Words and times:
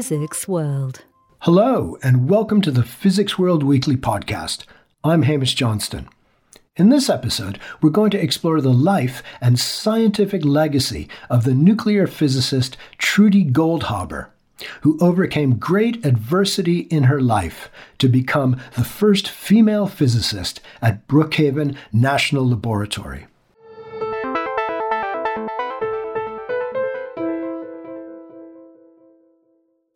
Physics 0.00 0.48
World. 0.48 1.04
Hello, 1.40 1.98
and 2.02 2.26
welcome 2.26 2.62
to 2.62 2.70
the 2.70 2.82
Physics 2.82 3.38
World 3.38 3.62
Weekly 3.62 3.96
podcast. 3.96 4.64
I'm 5.04 5.24
Hamish 5.24 5.54
Johnston. 5.54 6.08
In 6.76 6.88
this 6.88 7.10
episode, 7.10 7.60
we're 7.82 7.90
going 7.90 8.10
to 8.12 8.18
explore 8.18 8.62
the 8.62 8.72
life 8.72 9.22
and 9.42 9.58
scientific 9.58 10.42
legacy 10.42 11.06
of 11.28 11.44
the 11.44 11.52
nuclear 11.52 12.06
physicist 12.06 12.78
Trudy 12.96 13.44
Goldhaber, 13.44 14.28
who 14.80 14.96
overcame 15.02 15.58
great 15.58 16.02
adversity 16.02 16.78
in 16.78 17.02
her 17.02 17.20
life 17.20 17.70
to 17.98 18.08
become 18.08 18.58
the 18.76 18.84
first 18.84 19.28
female 19.28 19.86
physicist 19.86 20.62
at 20.80 21.06
Brookhaven 21.08 21.76
National 21.92 22.48
Laboratory. 22.48 23.26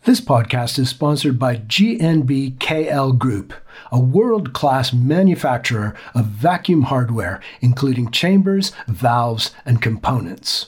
This 0.04 0.20
podcast 0.20 0.78
is 0.78 0.90
sponsored 0.90 1.38
by 1.38 1.56
GNB 1.56 2.58
KL 2.58 3.16
Group, 3.16 3.54
a 3.90 3.98
world 3.98 4.52
class 4.52 4.92
manufacturer 4.92 5.94
of 6.14 6.26
vacuum 6.26 6.82
hardware, 6.82 7.40
including 7.62 8.10
chambers, 8.10 8.72
valves, 8.86 9.52
and 9.64 9.80
components. 9.80 10.66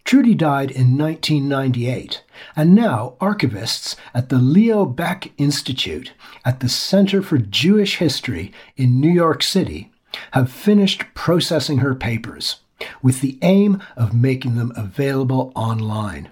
Trudy 0.06 0.36
died 0.36 0.70
in 0.70 0.96
1998, 0.96 2.22
and 2.54 2.76
now 2.76 3.14
archivists 3.20 3.96
at 4.14 4.28
the 4.28 4.38
Leo 4.38 4.86
Baeck 4.86 5.32
Institute 5.36 6.12
at 6.44 6.60
the 6.60 6.68
Center 6.68 7.20
for 7.20 7.38
Jewish 7.38 7.96
History 7.96 8.52
in 8.76 9.00
New 9.00 9.10
York 9.10 9.42
City 9.42 9.90
have 10.30 10.48
finished 10.48 11.02
processing 11.14 11.78
her 11.78 11.92
papers 11.92 12.60
with 13.02 13.20
the 13.20 13.36
aim 13.42 13.82
of 13.96 14.14
making 14.14 14.54
them 14.54 14.72
available 14.76 15.50
online. 15.56 16.30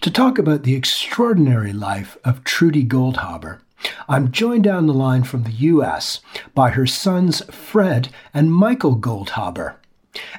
To 0.00 0.10
talk 0.10 0.38
about 0.38 0.62
the 0.62 0.74
extraordinary 0.74 1.74
life 1.74 2.16
of 2.24 2.44
Trudy 2.44 2.86
Goldhaber, 2.86 3.60
I'm 4.08 4.32
joined 4.32 4.64
down 4.64 4.86
the 4.86 4.94
line 4.94 5.24
from 5.24 5.42
the 5.42 5.52
US 5.52 6.22
by 6.54 6.70
her 6.70 6.86
sons 6.86 7.42
Fred 7.54 8.08
and 8.32 8.50
Michael 8.50 8.96
Goldhaber, 8.96 9.74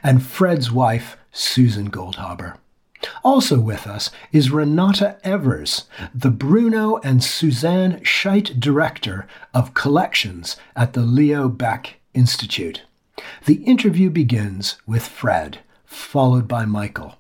and 0.02 0.24
Fred's 0.24 0.72
wife, 0.72 1.18
Susan 1.32 1.90
Goldhaber. 1.90 2.58
Also 3.24 3.60
with 3.60 3.88
us 3.88 4.12
is 4.32 4.52
Renata 4.52 5.18
Evers, 5.24 5.86
the 6.14 6.30
Bruno 6.30 6.98
and 6.98 7.24
Suzanne 7.24 8.00
Scheidt 8.02 8.60
Director 8.60 9.28
of 9.54 9.74
Collections 9.74 10.58
at 10.76 10.94
the 10.94 11.02
Leo 11.02 11.50
Baeck 11.50 11.94
Institute. 12.14 12.84
The 13.46 13.64
interview 13.64 14.10
begins 14.10 14.78
with 14.86 15.08
Fred, 15.08 15.60
followed 15.86 16.48
by 16.48 16.66
Michael. 16.66 17.18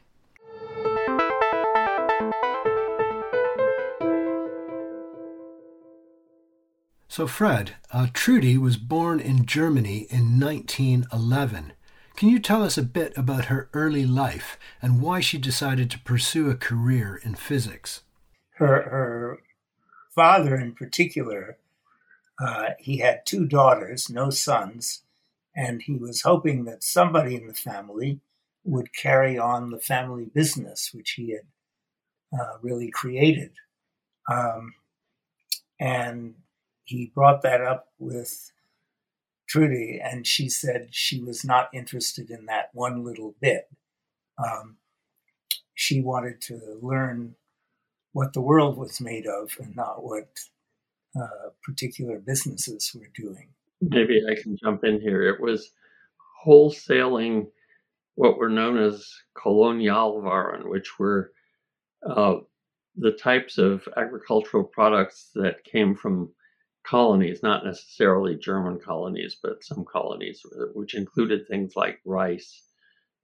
So, 7.07 7.27
Fred, 7.27 7.75
uh, 7.91 8.07
Trudy 8.13 8.57
was 8.57 8.77
born 8.77 9.19
in 9.19 9.45
Germany 9.45 10.07
in 10.09 10.39
1911. 10.39 11.73
Can 12.21 12.29
you 12.29 12.37
tell 12.37 12.61
us 12.61 12.77
a 12.77 12.83
bit 12.83 13.17
about 13.17 13.45
her 13.45 13.67
early 13.73 14.05
life 14.05 14.59
and 14.79 15.01
why 15.01 15.21
she 15.21 15.39
decided 15.39 15.89
to 15.89 15.99
pursue 16.01 16.51
a 16.51 16.55
career 16.55 17.19
in 17.23 17.33
physics? 17.33 18.03
Her, 18.57 18.83
her 18.83 19.39
father, 20.13 20.55
in 20.55 20.75
particular, 20.75 21.57
uh, 22.39 22.73
he 22.77 22.99
had 22.99 23.25
two 23.25 23.47
daughters, 23.47 24.07
no 24.07 24.29
sons, 24.29 25.01
and 25.55 25.81
he 25.81 25.95
was 25.95 26.21
hoping 26.21 26.65
that 26.65 26.83
somebody 26.83 27.33
in 27.33 27.47
the 27.47 27.55
family 27.55 28.19
would 28.63 28.95
carry 28.95 29.39
on 29.39 29.71
the 29.71 29.79
family 29.79 30.25
business, 30.25 30.91
which 30.93 31.13
he 31.13 31.31
had 31.31 32.39
uh, 32.39 32.57
really 32.61 32.91
created. 32.91 33.53
Um, 34.31 34.75
and 35.79 36.35
he 36.83 37.11
brought 37.15 37.41
that 37.41 37.61
up 37.61 37.87
with 37.97 38.51
Trudy, 39.51 39.99
and 40.01 40.25
she 40.25 40.47
said 40.47 40.87
she 40.91 41.21
was 41.21 41.43
not 41.43 41.67
interested 41.73 42.29
in 42.29 42.45
that 42.45 42.69
one 42.73 43.03
little 43.03 43.35
bit. 43.41 43.69
Um, 44.37 44.77
she 45.75 46.01
wanted 46.01 46.39
to 46.43 46.79
learn 46.81 47.35
what 48.13 48.31
the 48.31 48.39
world 48.39 48.77
was 48.77 49.01
made 49.01 49.27
of 49.27 49.51
and 49.59 49.75
not 49.75 50.05
what 50.05 50.29
uh, 51.19 51.49
particular 51.65 52.19
businesses 52.19 52.95
were 52.95 53.09
doing. 53.13 53.49
Maybe 53.81 54.21
I 54.29 54.41
can 54.41 54.55
jump 54.55 54.85
in 54.85 55.01
here. 55.01 55.23
It 55.23 55.41
was 55.41 55.71
wholesaling 56.45 57.47
what 58.15 58.37
were 58.37 58.49
known 58.49 58.77
as 58.77 59.05
colonial 59.35 60.21
Kolonialwaren, 60.21 60.69
which 60.69 60.97
were 60.97 61.33
uh, 62.09 62.35
the 62.95 63.11
types 63.11 63.57
of 63.57 63.85
agricultural 63.97 64.63
products 64.63 65.31
that 65.35 65.65
came 65.65 65.93
from 65.93 66.31
colonies, 66.83 67.43
not 67.43 67.65
necessarily 67.65 68.35
German 68.35 68.79
colonies, 68.79 69.37
but 69.41 69.63
some 69.63 69.85
colonies, 69.85 70.41
which 70.73 70.93
included 70.95 71.47
things 71.47 71.73
like 71.75 71.99
rice. 72.05 72.63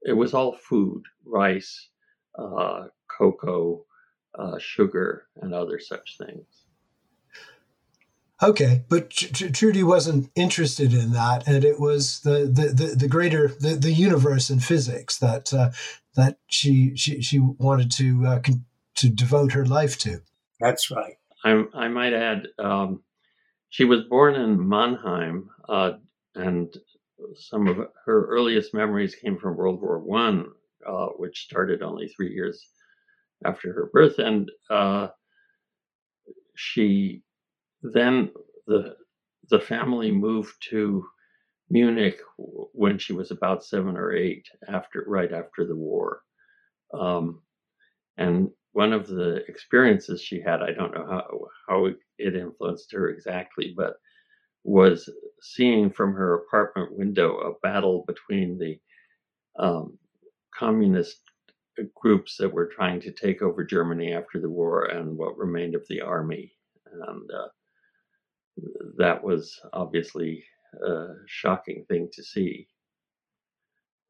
It 0.04 0.14
was 0.14 0.34
all 0.34 0.54
food, 0.54 1.04
rice, 1.26 1.90
uh, 2.38 2.88
cocoa, 3.08 3.86
uh, 4.38 4.58
sugar, 4.60 5.28
and 5.42 5.54
other 5.54 5.80
such 5.80 6.18
things. 6.18 6.46
Okay, 8.42 8.84
but 8.88 9.10
Tr- 9.10 9.48
Trudy 9.48 9.82
wasn't 9.82 10.30
interested 10.36 10.94
in 10.94 11.12
that, 11.14 11.48
and 11.48 11.64
it 11.64 11.80
was 11.80 12.20
the 12.20 12.46
the, 12.46 12.68
the, 12.72 12.96
the 12.96 13.08
greater 13.08 13.48
the, 13.48 13.70
the 13.70 13.92
universe 13.92 14.52
in 14.52 14.60
physics 14.60 15.18
that 15.18 15.52
uh, 15.52 15.72
that 16.16 16.38
she 16.48 16.96
she 16.96 17.20
she 17.22 17.40
wanted 17.40 17.90
to 17.94 18.26
uh, 18.28 18.40
con- 18.40 18.66
to 18.98 19.10
devote 19.10 19.54
her 19.54 19.66
life 19.66 19.98
to. 20.00 20.22
That's 20.60 20.92
right. 20.92 21.16
I, 21.44 21.64
I 21.74 21.88
might 21.88 22.14
add, 22.14 22.48
um, 22.60 23.04
she 23.70 23.86
was 23.86 24.04
born 24.06 24.36
in 24.36 24.68
Mannheim, 24.68 25.50
uh, 25.70 25.94
and 26.36 26.76
some 27.36 27.68
of 27.68 27.78
her 28.06 28.28
earliest 28.28 28.74
memories 28.74 29.16
came 29.16 29.38
from 29.38 29.58
World 29.58 29.82
War 29.82 30.00
One, 30.00 30.48
uh, 30.88 31.08
which 31.18 31.44
started 31.46 31.82
only 31.82 32.08
three 32.10 32.34
years 32.34 32.66
after 33.46 33.74
her 33.74 33.90
birth, 33.94 34.20
and 34.20 34.52
uh, 34.70 35.10
she 36.56 37.24
then 37.82 38.32
the 38.68 38.96
the 39.50 39.60
family 39.60 40.12
moved 40.12 40.56
to 40.70 41.06
Munich 41.70 42.20
when 42.38 42.98
she 42.98 43.14
was 43.14 43.32
about 43.32 43.64
seven 43.64 43.98
or 43.98 44.14
eight, 44.14 44.48
after 44.68 45.04
right 45.08 45.32
after 45.34 45.66
the 45.66 45.76
war, 45.76 46.22
um, 46.94 47.42
and 48.18 48.50
one 48.78 48.94
of 48.94 49.08
the 49.08 49.38
experiences 49.48 50.22
she 50.22 50.40
had, 50.40 50.62
I 50.62 50.72
don't 50.72 50.94
know 50.94 51.08
how, 51.10 51.26
how 51.68 51.86
it 51.88 52.36
influenced 52.36 52.92
her 52.92 53.10
exactly, 53.10 53.74
but 53.76 53.96
was 54.64 55.10
seeing 55.42 55.90
from 55.90 56.14
her 56.14 56.36
apartment 56.36 56.96
window 56.96 57.38
a 57.38 57.60
battle 57.64 58.04
between 58.06 58.60
the 58.60 58.80
um, 59.58 59.98
communist 60.54 61.22
groups 61.96 62.38
that 62.38 62.54
were 62.54 62.68
trying 62.68 63.02
to 63.02 63.12
take 63.12 63.42
over 63.42 63.64
Germany 63.64 64.14
after 64.14 64.40
the 64.40 64.52
war 64.52 64.86
and 64.86 65.18
what 65.18 65.40
remained 65.40 65.74
of 65.74 65.88
the 65.90 66.02
army. 66.02 66.54
And 66.86 67.32
uh, 67.32 67.48
that 69.00 69.24
was 69.24 69.60
obviously 69.74 70.44
a 70.88 71.08
shocking 71.26 71.84
thing 71.90 72.10
to 72.14 72.22
see. 72.22 72.68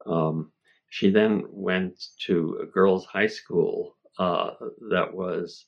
Um, 0.06 0.52
she 0.90 1.08
then 1.08 1.44
went 1.48 1.98
to 2.26 2.60
a 2.62 2.66
girls' 2.66 3.06
high 3.06 3.28
school 3.28 3.97
uh, 4.18 4.50
that 4.90 5.14
was 5.14 5.66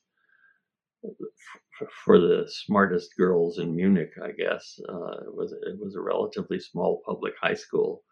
for 2.03 2.19
the 2.19 2.45
smartest 2.47 3.15
girls 3.17 3.59
in 3.59 3.75
Munich, 3.75 4.11
I 4.23 4.31
guess. 4.31 4.79
Uh, 4.87 5.17
it 5.25 5.35
was 5.35 5.53
it 5.53 5.79
was 5.79 5.95
a 5.95 6.01
relatively 6.01 6.59
small 6.59 7.01
public 7.05 7.33
high 7.41 7.55
school, 7.55 8.03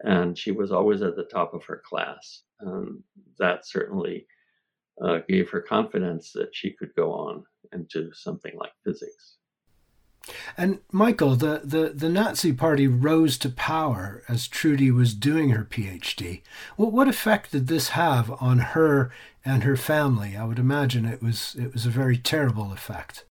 and 0.00 0.36
she 0.36 0.50
was 0.50 0.72
always 0.72 1.02
at 1.02 1.16
the 1.16 1.24
top 1.24 1.54
of 1.54 1.64
her 1.64 1.82
class, 1.84 2.42
and 2.60 3.02
that 3.38 3.66
certainly 3.66 4.26
uh, 5.02 5.18
gave 5.28 5.50
her 5.50 5.60
confidence 5.60 6.32
that 6.32 6.54
she 6.54 6.70
could 6.72 6.94
go 6.96 7.12
on 7.12 7.44
into 7.72 8.10
something 8.14 8.52
like 8.56 8.72
physics. 8.84 9.36
And 10.56 10.80
Michael, 10.90 11.36
the, 11.36 11.60
the, 11.62 11.92
the 11.94 12.08
Nazi 12.08 12.52
Party 12.52 12.88
rose 12.88 13.38
to 13.38 13.48
power 13.48 14.24
as 14.28 14.48
Trudy 14.48 14.90
was 14.90 15.14
doing 15.14 15.50
her 15.50 15.64
PhD. 15.64 16.42
Well, 16.76 16.90
what 16.90 17.06
effect 17.06 17.52
did 17.52 17.68
this 17.68 17.90
have 17.90 18.30
on 18.40 18.58
her 18.58 19.12
and 19.46 19.62
her 19.62 19.76
family? 19.76 20.36
I 20.36 20.44
would 20.44 20.58
imagine 20.58 21.06
it 21.06 21.22
was 21.22 21.56
it 21.58 21.72
was 21.72 21.86
a 21.86 21.90
very 21.90 22.18
terrible 22.18 22.72
effect. 22.72 23.24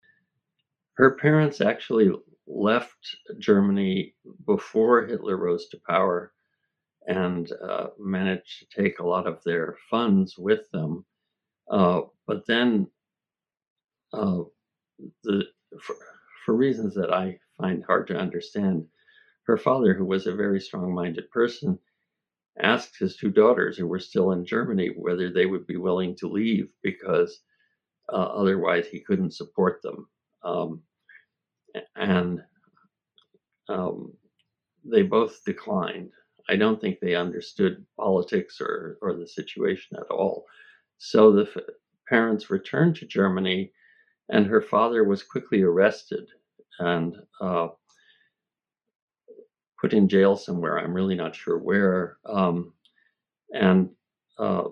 Her 0.94 1.16
parents 1.16 1.60
actually 1.60 2.10
left 2.46 3.16
Germany 3.38 4.14
before 4.46 5.06
Hitler 5.06 5.36
rose 5.36 5.68
to 5.70 5.80
power 5.88 6.32
and 7.06 7.50
uh, 7.68 7.88
managed 7.98 8.60
to 8.60 8.82
take 8.82 8.98
a 8.98 9.06
lot 9.06 9.26
of 9.26 9.42
their 9.44 9.76
funds 9.90 10.36
with 10.38 10.70
them. 10.70 11.04
Uh, 11.70 12.02
but 12.26 12.46
then 12.46 12.86
uh, 14.12 14.42
the 15.24 15.44
for, 15.80 15.96
for 16.44 16.54
reasons 16.54 16.94
that 16.94 17.12
I 17.12 17.38
find 17.58 17.82
hard 17.84 18.06
to 18.08 18.16
understand. 18.16 18.84
Her 19.44 19.56
father, 19.56 19.94
who 19.94 20.04
was 20.04 20.26
a 20.26 20.34
very 20.34 20.60
strong 20.60 20.94
minded 20.94 21.28
person, 21.30 21.78
asked 22.60 22.98
his 22.98 23.16
two 23.16 23.30
daughters, 23.30 23.76
who 23.76 23.86
were 23.86 23.98
still 23.98 24.32
in 24.32 24.44
Germany, 24.44 24.90
whether 24.96 25.30
they 25.30 25.46
would 25.46 25.66
be 25.66 25.76
willing 25.76 26.14
to 26.16 26.28
leave 26.28 26.68
because 26.82 27.40
uh, 28.12 28.16
otherwise 28.16 28.86
he 28.86 29.00
couldn't 29.00 29.34
support 29.34 29.80
them. 29.82 30.08
Um, 30.44 30.82
and 31.96 32.42
um, 33.68 34.12
they 34.84 35.02
both 35.02 35.44
declined. 35.44 36.10
I 36.48 36.56
don't 36.56 36.80
think 36.80 36.98
they 37.00 37.14
understood 37.14 37.86
politics 37.98 38.60
or, 38.60 38.98
or 39.00 39.14
the 39.14 39.26
situation 39.26 39.96
at 39.98 40.10
all. 40.10 40.44
So 40.98 41.32
the 41.32 41.42
f- 41.54 41.62
parents 42.08 42.50
returned 42.50 42.96
to 42.96 43.06
Germany 43.06 43.72
and 44.28 44.46
her 44.46 44.60
father 44.60 45.04
was 45.04 45.22
quickly 45.22 45.62
arrested 45.62 46.26
and 46.78 47.16
uh, 47.40 47.68
put 49.82 49.92
in 49.92 50.08
jail 50.08 50.36
somewhere. 50.36 50.78
I'm 50.78 50.94
really 50.94 51.16
not 51.16 51.34
sure 51.34 51.58
where, 51.58 52.16
um, 52.24 52.72
and 53.52 53.90
uh, 54.38 54.64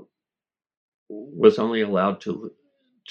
was 1.09 1.59
only 1.59 1.83
allowed 1.83 2.21
to 2.23 2.53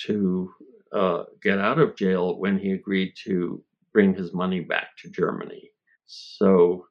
to 0.06 0.54
uh, 0.94 1.24
get 1.44 1.60
out 1.60 1.78
of 1.78 1.98
jail 1.98 2.40
when 2.40 2.58
he 2.58 2.72
agreed 2.72 3.14
to 3.26 3.62
bring 3.92 4.16
his 4.16 4.34
money 4.34 4.62
back 4.62 4.96
to 4.98 5.10
Germany. 5.10 5.72
So 6.08 6.86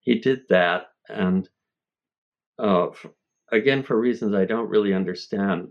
he 0.00 0.18
did 0.18 0.42
that, 0.50 0.88
and 1.08 1.48
uh, 2.58 2.88
again, 3.50 3.82
for 3.82 3.98
reasons 3.98 4.34
I 4.34 4.44
don't 4.44 4.68
really 4.68 4.92
understand, 4.92 5.68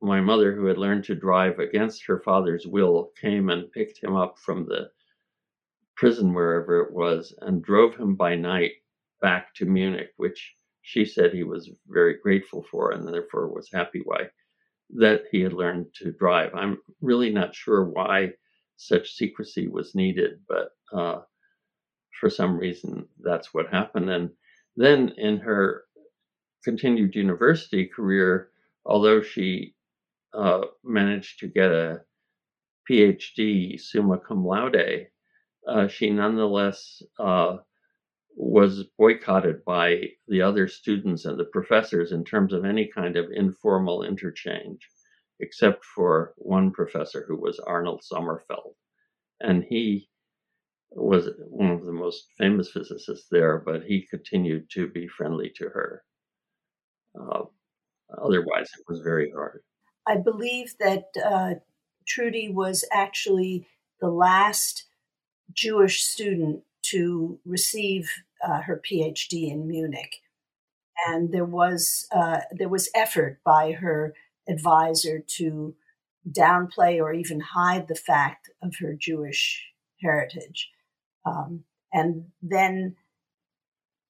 my 0.00 0.20
mother, 0.20 0.52
who 0.52 0.66
had 0.66 0.76
learned 0.76 1.04
to 1.04 1.14
drive 1.14 1.60
against 1.60 2.04
her 2.06 2.18
father's 2.18 2.66
will, 2.66 3.12
came 3.20 3.48
and 3.50 3.70
picked 3.70 4.02
him 4.02 4.16
up 4.16 4.38
from 4.38 4.66
the 4.66 4.90
prison, 5.96 6.34
wherever 6.34 6.80
it 6.80 6.92
was, 6.92 7.34
and 7.42 7.62
drove 7.62 7.96
him 7.96 8.14
by 8.16 8.34
night 8.34 8.72
back 9.20 9.54
to 9.54 9.66
Munich, 9.66 10.10
which 10.16 10.54
she 10.82 11.04
said 11.04 11.32
he 11.32 11.44
was 11.44 11.70
very 11.88 12.18
grateful 12.22 12.64
for 12.70 12.92
and 12.92 13.06
therefore 13.06 13.52
was 13.52 13.70
happy 13.72 14.00
why 14.04 14.28
that 14.90 15.22
he 15.30 15.40
had 15.40 15.52
learned 15.52 15.86
to 15.94 16.12
drive. 16.12 16.54
I'm 16.54 16.78
really 17.00 17.30
not 17.30 17.54
sure 17.54 17.84
why 17.84 18.32
such 18.76 19.12
secrecy 19.12 19.68
was 19.68 19.94
needed, 19.94 20.40
but 20.48 20.70
uh, 20.92 21.20
for 22.20 22.28
some 22.28 22.58
reason 22.58 23.08
that's 23.20 23.54
what 23.54 23.68
happened. 23.72 24.10
And 24.10 24.30
then 24.76 25.10
in 25.16 25.38
her 25.38 25.84
continued 26.64 27.14
university 27.14 27.86
career, 27.86 28.50
although 28.84 29.22
she 29.22 29.74
uh, 30.34 30.62
managed 30.84 31.40
to 31.40 31.48
get 31.48 31.70
a 31.70 32.02
PhD 32.90 33.80
summa 33.80 34.18
cum 34.18 34.44
laude, 34.44 35.08
uh, 35.68 35.88
she 35.88 36.10
nonetheless 36.10 37.02
uh, 37.18 37.58
was 38.36 38.84
boycotted 38.98 39.64
by 39.64 40.00
the 40.28 40.42
other 40.42 40.66
students 40.66 41.24
and 41.24 41.38
the 41.38 41.44
professors 41.44 42.12
in 42.12 42.24
terms 42.24 42.52
of 42.52 42.64
any 42.64 42.90
kind 42.94 43.16
of 43.16 43.26
informal 43.32 44.02
interchange, 44.02 44.88
except 45.40 45.84
for 45.84 46.34
one 46.36 46.70
professor 46.70 47.24
who 47.28 47.36
was 47.40 47.58
Arnold 47.60 48.02
Sommerfeld. 48.10 48.74
And 49.40 49.64
he 49.64 50.08
was 50.90 51.28
one 51.48 51.70
of 51.70 51.84
the 51.84 51.92
most 51.92 52.26
famous 52.38 52.70
physicists 52.70 53.26
there, 53.30 53.58
but 53.58 53.82
he 53.84 54.06
continued 54.08 54.68
to 54.70 54.88
be 54.88 55.08
friendly 55.08 55.50
to 55.56 55.64
her. 55.64 56.04
Uh, 57.18 57.44
otherwise, 58.22 58.70
it 58.78 58.84
was 58.88 59.00
very 59.00 59.30
hard. 59.34 59.62
I 60.06 60.16
believe 60.16 60.74
that 60.80 61.04
uh, 61.24 61.54
Trudy 62.06 62.48
was 62.48 62.84
actually 62.92 63.66
the 64.00 64.10
last 64.10 64.86
Jewish 65.54 66.02
student 66.02 66.62
to 66.90 67.38
receive 67.44 68.10
uh, 68.44 68.62
her 68.62 68.80
PhD 68.84 69.50
in 69.50 69.68
Munich, 69.68 70.16
and 71.06 71.32
there 71.32 71.44
was 71.44 72.06
uh, 72.12 72.40
there 72.50 72.68
was 72.68 72.90
effort 72.94 73.40
by 73.44 73.72
her 73.72 74.14
advisor 74.48 75.20
to 75.20 75.74
downplay 76.28 77.00
or 77.00 77.12
even 77.12 77.40
hide 77.40 77.88
the 77.88 77.94
fact 77.94 78.50
of 78.62 78.74
her 78.80 78.94
Jewish 78.94 79.72
heritage, 80.00 80.70
um, 81.24 81.64
and 81.92 82.26
then 82.42 82.96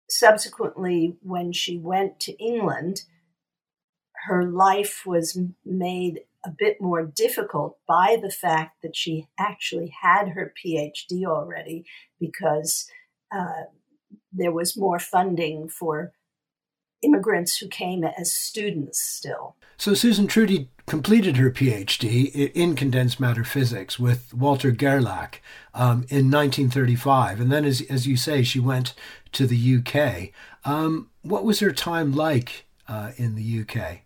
subsequently, 0.09 1.17
when 1.23 1.53
she 1.53 1.79
went 1.79 2.21
to 2.21 2.33
England, 2.33 3.03
her 4.27 4.45
life 4.45 5.03
was 5.07 5.39
made 5.65 6.21
a 6.45 6.51
bit 6.51 6.81
more 6.81 7.05
difficult 7.05 7.79
by 7.87 8.19
the 8.21 8.31
fact 8.31 8.83
that 8.83 8.97
she 8.97 9.29
actually 9.39 9.95
had 10.03 10.31
her 10.31 10.53
PhD 10.63 11.25
already 11.25 11.85
because 12.19 12.87
uh, 13.35 13.65
there 14.33 14.53
was 14.53 14.77
more 14.77 14.99
funding 14.99 15.69
for 15.69 16.13
immigrants 17.03 17.59
who 17.59 17.69
came 17.69 18.05
as 18.05 18.33
students 18.33 19.01
still. 19.01 19.57
So 19.77 19.95
Susan 19.95 20.27
Trudy 20.27 20.69
completed 20.87 21.37
her 21.37 21.51
PhD 21.51 22.53
in 22.55 22.77
condensed 22.77 23.19
matter 23.19 23.45
physics 23.45 23.99
with 23.99 24.33
Walter 24.33 24.71
Gerlach 24.71 25.41
um, 25.75 26.05
in 26.09 26.31
1935. 26.31 27.41
And 27.41 27.51
then, 27.51 27.65
as, 27.65 27.81
as 27.83 28.07
you 28.07 28.17
say, 28.17 28.43
she 28.43 28.61
went 28.61 28.95
to 29.33 29.47
the 29.47 29.77
UK. 29.79 30.31
Um, 30.65 31.11
what 31.23 31.45
was 31.45 31.61
her 31.61 31.73
time 31.73 32.13
like 32.13 32.67
uh, 32.89 33.13
in 33.17 33.35
the 33.35 33.61
UK? 33.61 34.03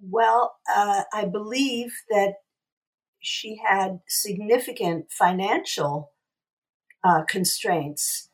Well, 0.00 0.56
uh, 0.74 1.04
I 1.12 1.24
believe 1.24 1.92
that 2.10 2.34
she 3.20 3.60
had 3.66 4.00
significant 4.06 5.10
financial 5.10 6.12
uh, 7.02 7.22
constraints 7.28 8.30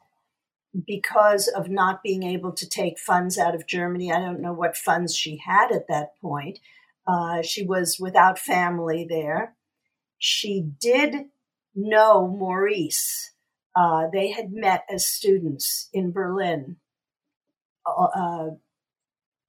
because 0.86 1.48
of 1.48 1.68
not 1.68 2.02
being 2.02 2.22
able 2.22 2.52
to 2.52 2.68
take 2.68 2.98
funds 2.98 3.38
out 3.38 3.54
of 3.54 3.66
Germany. 3.66 4.12
I 4.12 4.20
don't 4.20 4.40
know 4.40 4.52
what 4.52 4.76
funds 4.76 5.14
she 5.14 5.40
had 5.44 5.70
at 5.70 5.88
that 5.88 6.18
point. 6.20 6.58
Uh, 7.06 7.42
she 7.42 7.64
was 7.64 7.98
without 8.00 8.38
family 8.38 9.06
there. 9.08 9.54
She 10.18 10.64
did 10.80 11.26
know 11.74 12.28
Maurice. 12.28 13.32
Uh, 13.74 14.04
they 14.12 14.30
had 14.30 14.52
met 14.52 14.84
as 14.90 15.06
students 15.06 15.88
in 15.92 16.12
Berlin, 16.12 16.76
uh, 17.86 18.04
uh 18.04 18.50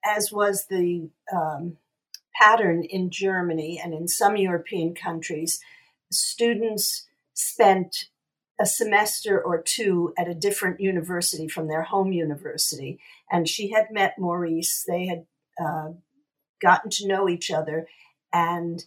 as 0.05 0.31
was 0.31 0.65
the 0.69 1.09
um, 1.33 1.77
pattern 2.39 2.83
in 2.83 3.09
Germany 3.09 3.79
and 3.83 3.93
in 3.93 4.07
some 4.07 4.37
European 4.37 4.95
countries. 4.95 5.59
Students 6.11 7.07
spent 7.33 8.09
a 8.59 8.65
semester 8.65 9.41
or 9.41 9.61
two 9.61 10.13
at 10.17 10.27
a 10.27 10.35
different 10.35 10.79
university 10.79 11.47
from 11.47 11.67
their 11.67 11.83
home 11.83 12.11
university. 12.11 12.99
And 13.31 13.47
she 13.47 13.71
had 13.71 13.87
met 13.91 14.19
Maurice. 14.19 14.85
They 14.87 15.07
had 15.07 15.25
uh, 15.63 15.89
gotten 16.61 16.89
to 16.91 17.07
know 17.07 17.27
each 17.27 17.51
other. 17.51 17.87
And 18.31 18.83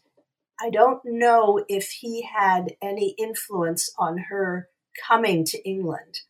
I 0.61 0.71
don't 0.71 1.01
know 1.05 1.65
if 1.69 1.91
he 1.91 2.23
had 2.23 2.77
any 2.81 3.15
influence 3.19 3.93
on 3.99 4.19
her 4.31 4.69
coming 5.07 5.45
to 5.47 5.69
England. 5.69 6.21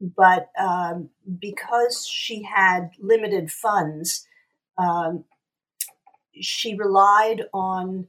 But 0.00 0.50
um, 0.58 1.10
because 1.38 2.06
she 2.06 2.42
had 2.42 2.90
limited 2.98 3.52
funds, 3.52 4.26
um, 4.76 5.24
she 6.40 6.74
relied 6.74 7.42
on 7.52 8.08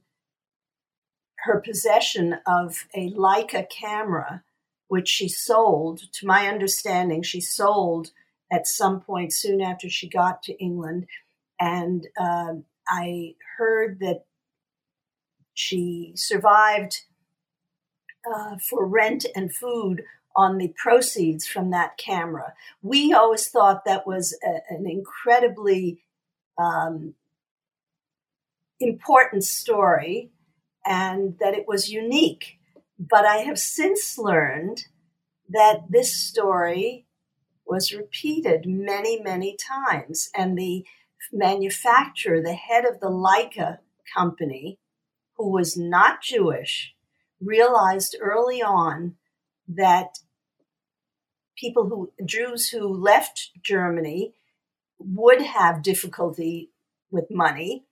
her 1.44 1.60
possession 1.60 2.36
of 2.46 2.86
a 2.94 3.10
Leica 3.10 3.68
camera, 3.68 4.42
which 4.88 5.08
she 5.08 5.28
sold. 5.28 6.00
To 6.12 6.26
my 6.26 6.48
understanding, 6.48 7.22
she 7.22 7.40
sold 7.40 8.10
at 8.50 8.66
some 8.66 9.00
point 9.00 9.32
soon 9.32 9.60
after 9.60 9.88
she 9.88 10.08
got 10.08 10.42
to 10.44 10.54
England. 10.54 11.06
And 11.60 12.06
uh, 12.18 12.54
I 12.88 13.34
heard 13.58 14.00
that 14.00 14.24
she 15.52 16.12
survived 16.16 17.02
uh, 18.32 18.56
for 18.58 18.86
rent 18.86 19.26
and 19.36 19.54
food 19.54 20.02
on 20.36 20.58
the 20.58 20.72
proceeds 20.76 21.46
from 21.46 21.70
that 21.70 21.96
camera. 21.96 22.54
We 22.82 23.12
always 23.12 23.48
thought 23.48 23.84
that 23.84 24.06
was 24.06 24.36
a, 24.44 24.74
an 24.74 24.88
incredibly 24.88 26.02
um, 26.58 27.14
important 28.80 29.44
story 29.44 30.30
and 30.84 31.36
that 31.40 31.54
it 31.54 31.66
was 31.66 31.90
unique. 31.90 32.58
But 32.98 33.24
I 33.24 33.38
have 33.38 33.58
since 33.58 34.18
learned 34.18 34.86
that 35.48 35.84
this 35.88 36.14
story 36.14 37.06
was 37.66 37.92
repeated 37.92 38.66
many, 38.66 39.20
many 39.20 39.56
times. 39.56 40.30
And 40.36 40.56
the 40.56 40.84
manufacturer, 41.32 42.42
the 42.42 42.54
head 42.54 42.84
of 42.84 43.00
the 43.00 43.10
Leica 43.10 43.78
company, 44.14 44.78
who 45.36 45.50
was 45.50 45.76
not 45.76 46.22
Jewish, 46.22 46.94
realized 47.40 48.16
early 48.20 48.62
on 48.62 49.16
that 49.66 50.18
people 51.56 51.88
who, 51.88 52.12
Jews 52.24 52.68
who 52.68 52.86
left 52.86 53.50
Germany, 53.62 54.34
would 54.98 55.42
have 55.42 55.82
difficulty 55.82 56.70
with 57.10 57.30
money. 57.30 57.84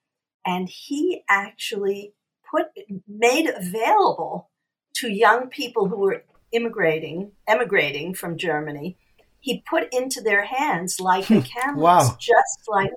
And 0.44 0.68
he 0.68 1.22
actually 1.28 2.14
put, 2.50 2.66
made 3.08 3.48
available 3.48 4.50
to 4.94 5.08
young 5.08 5.48
people 5.48 5.88
who 5.88 5.96
were 5.96 6.24
immigrating, 6.52 7.32
emigrating 7.48 8.14
from 8.14 8.36
Germany, 8.36 8.96
he 9.40 9.64
put 9.68 9.92
into 9.92 10.20
their 10.20 10.44
hands 10.44 10.98
Leica 11.00 11.40
hmm. 11.40 11.40
cameras, 11.40 11.82
wow. 11.82 12.16
just 12.18 12.68
like. 12.68 12.90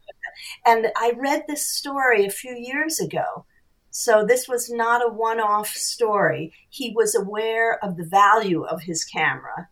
And 0.65 0.87
I 0.97 1.13
read 1.17 1.43
this 1.47 1.67
story 1.67 2.25
a 2.25 2.31
few 2.31 2.55
years 2.55 2.99
ago. 2.99 3.45
So 3.89 4.25
this 4.25 4.47
was 4.47 4.69
not 4.69 5.01
a 5.01 5.11
one-off 5.11 5.69
story. 5.69 6.53
He 6.69 6.93
was 6.95 7.15
aware 7.15 7.83
of 7.83 7.95
the 7.95 8.05
value 8.05 8.63
of 8.63 8.81
his 8.81 9.05
camera, 9.05 9.69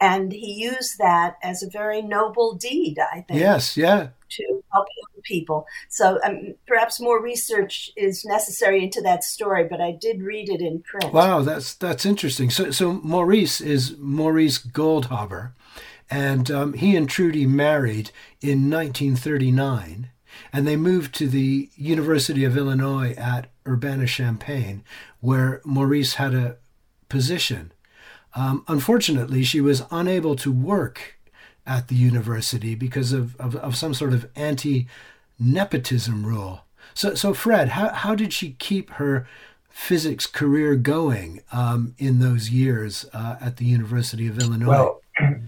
and 0.00 0.32
he 0.32 0.52
used 0.52 0.98
that 0.98 1.36
as 1.42 1.62
a 1.62 1.70
very 1.70 2.02
noble 2.02 2.54
deed. 2.54 2.98
I 2.98 3.22
think. 3.22 3.40
Yes. 3.40 3.76
Yeah 3.76 4.08
to 4.30 4.62
help 4.72 4.86
young 4.96 5.22
people. 5.22 5.66
So 5.88 6.18
um, 6.24 6.54
perhaps 6.66 7.00
more 7.00 7.22
research 7.22 7.90
is 7.96 8.24
necessary 8.24 8.82
into 8.82 9.00
that 9.02 9.24
story, 9.24 9.64
but 9.64 9.80
I 9.80 9.92
did 9.92 10.22
read 10.22 10.48
it 10.48 10.60
in 10.60 10.82
print. 10.82 11.12
Wow, 11.12 11.42
that's 11.42 11.74
that's 11.74 12.06
interesting. 12.06 12.50
So 12.50 12.70
so 12.70 12.94
Maurice 13.02 13.60
is 13.60 13.96
Maurice 13.98 14.58
Goldhaber, 14.58 15.52
and 16.10 16.50
um, 16.50 16.72
he 16.74 16.96
and 16.96 17.08
Trudy 17.08 17.46
married 17.46 18.10
in 18.40 18.70
1939, 18.70 20.10
and 20.52 20.66
they 20.66 20.76
moved 20.76 21.14
to 21.16 21.28
the 21.28 21.68
University 21.76 22.44
of 22.44 22.56
Illinois 22.56 23.12
at 23.12 23.50
Urbana 23.66 24.06
Champaign, 24.06 24.82
where 25.20 25.60
Maurice 25.64 26.14
had 26.14 26.34
a 26.34 26.56
position. 27.08 27.72
Um, 28.34 28.64
unfortunately, 28.68 29.42
she 29.42 29.60
was 29.60 29.84
unable 29.90 30.36
to 30.36 30.52
work 30.52 31.18
at 31.66 31.88
the 31.88 31.94
university 31.94 32.74
because 32.74 33.12
of, 33.12 33.36
of, 33.36 33.56
of 33.56 33.76
some 33.76 33.94
sort 33.94 34.12
of 34.12 34.28
anti 34.36 34.86
nepotism 35.38 36.24
rule. 36.26 36.64
So, 36.94 37.14
so 37.14 37.34
Fred, 37.34 37.70
how, 37.70 37.90
how 37.90 38.14
did 38.14 38.32
she 38.32 38.52
keep 38.58 38.90
her 38.90 39.26
physics 39.68 40.26
career 40.26 40.76
going 40.76 41.42
um, 41.52 41.94
in 41.98 42.18
those 42.18 42.50
years 42.50 43.06
uh, 43.12 43.36
at 43.40 43.56
the 43.56 43.64
University 43.64 44.26
of 44.26 44.38
Illinois? 44.38 44.68
Well, 44.68 45.00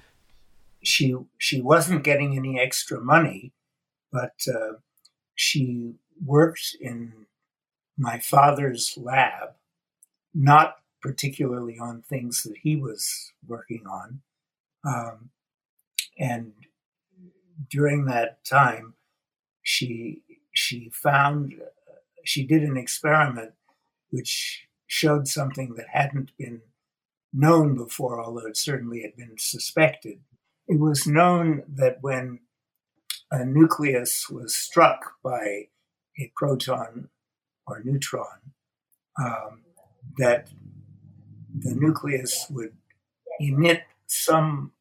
she 0.82 1.16
she 1.38 1.60
wasn't 1.60 2.04
getting 2.04 2.36
any 2.36 2.58
extra 2.58 3.00
money, 3.00 3.52
but 4.10 4.34
uh, 4.48 4.74
she 5.34 5.94
worked 6.24 6.76
in 6.80 7.26
my 7.98 8.18
father's 8.18 8.96
lab, 8.96 9.50
not 10.34 10.76
particularly 11.02 11.78
on 11.78 12.02
things 12.02 12.42
that 12.44 12.56
he 12.62 12.76
was 12.76 13.32
working 13.46 13.84
on, 13.86 14.20
um, 14.84 15.30
and 16.18 16.52
during 17.70 18.04
that 18.06 18.44
time, 18.44 18.94
she 19.62 20.22
she 20.52 20.90
found 20.92 21.54
she 22.24 22.44
did 22.44 22.62
an 22.62 22.76
experiment 22.76 23.52
which 24.10 24.66
showed 24.86 25.26
something 25.26 25.74
that 25.74 25.86
hadn't 25.90 26.30
been 26.38 26.60
known 27.32 27.74
before, 27.74 28.22
although 28.22 28.46
it 28.46 28.56
certainly 28.56 29.02
had 29.02 29.16
been 29.16 29.36
suspected. 29.38 30.20
It 30.68 30.78
was 30.78 31.06
known 31.06 31.62
that 31.66 31.98
when 32.02 32.40
a 33.30 33.44
nucleus 33.44 34.28
was 34.28 34.54
struck 34.54 35.14
by 35.24 35.68
a 36.18 36.30
proton 36.36 37.08
or 37.66 37.82
neutron, 37.82 38.52
um, 39.18 39.62
that 40.18 40.50
the 41.58 41.74
nucleus 41.74 42.46
would 42.50 42.74
emit 43.40 43.82
some 44.06 44.72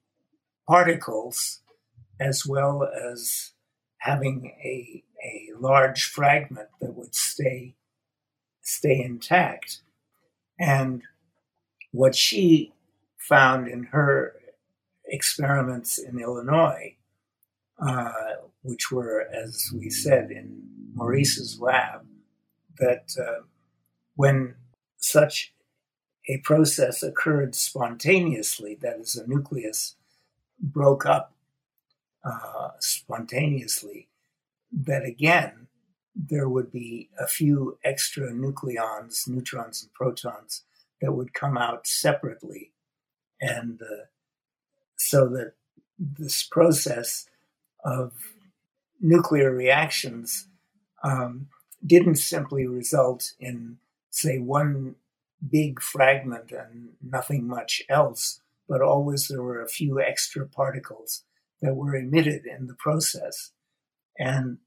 particles 0.68 1.60
as 2.20 2.46
well 2.46 2.84
as 2.84 3.52
having 3.98 4.54
a, 4.64 5.04
a 5.24 5.50
large 5.60 6.06
fragment 6.06 6.70
that 6.80 6.96
would 6.96 7.16
stay 7.16 7.76
stay 8.62 9.02
intact. 9.02 9.82
And 10.60 11.02
what 11.92 12.16
she 12.16 12.74
found 13.18 13.68
in 13.68 13.84
her 13.86 14.36
experiments 15.06 15.98
in 15.98 16.20
Illinois, 16.20 16.96
uh, 17.80 18.12
which 18.62 18.92
were, 18.92 19.28
as 19.34 19.70
we 19.76 19.90
said, 19.90 20.32
in 20.32 20.62
Maurice's 20.94 21.60
lab, 21.60 22.06
that 22.78 23.10
uh, 23.20 23.44
when 24.16 24.56
such 24.98 25.54
a 26.28 26.38
process 26.38 27.04
occurred 27.04 27.56
spontaneously, 27.56 28.78
that 28.82 29.00
is, 29.00 29.16
a 29.16 29.28
nucleus 29.28 29.96
broke 30.60 31.06
up 31.06 31.34
uh, 32.24 32.70
spontaneously, 32.80 34.08
that 34.72 35.04
again, 35.04 35.68
there 36.16 36.50
would 36.50 36.72
be 36.72 37.10
a 37.20 37.26
few 37.26 37.78
extra 37.84 38.32
nucleons, 38.32 39.28
neutrons, 39.28 39.82
and 39.82 39.94
protons 39.94 40.64
that 41.02 41.14
would 41.14 41.34
come 41.34 41.58
out 41.58 41.88
separately. 41.88 42.72
And 43.40 43.82
uh, 43.82 44.06
so 44.98 45.28
that 45.30 45.54
this 45.98 46.44
process 46.44 47.28
of 47.84 48.12
nuclear 49.00 49.52
reactions 49.52 50.48
um, 51.04 51.48
didn't 51.86 52.18
simply 52.18 52.68
result 52.68 53.34
in, 53.40 53.78
say, 54.12 54.38
one 54.38 54.96
big 55.50 55.82
fragment 55.82 56.52
and 56.52 56.90
nothing 57.02 57.48
much 57.48 57.82
else, 57.90 58.42
but 58.68 58.82
always 58.82 59.28
there 59.28 59.42
were 59.42 59.62
a 59.62 59.68
few 59.68 60.00
extra 60.00 60.48
particles 60.48 61.24
that 61.62 61.76
were 61.76 61.96
emitted 61.96 62.46
in 62.46 62.68
the 62.68 62.76
process. 62.76 63.52
And 64.18 64.60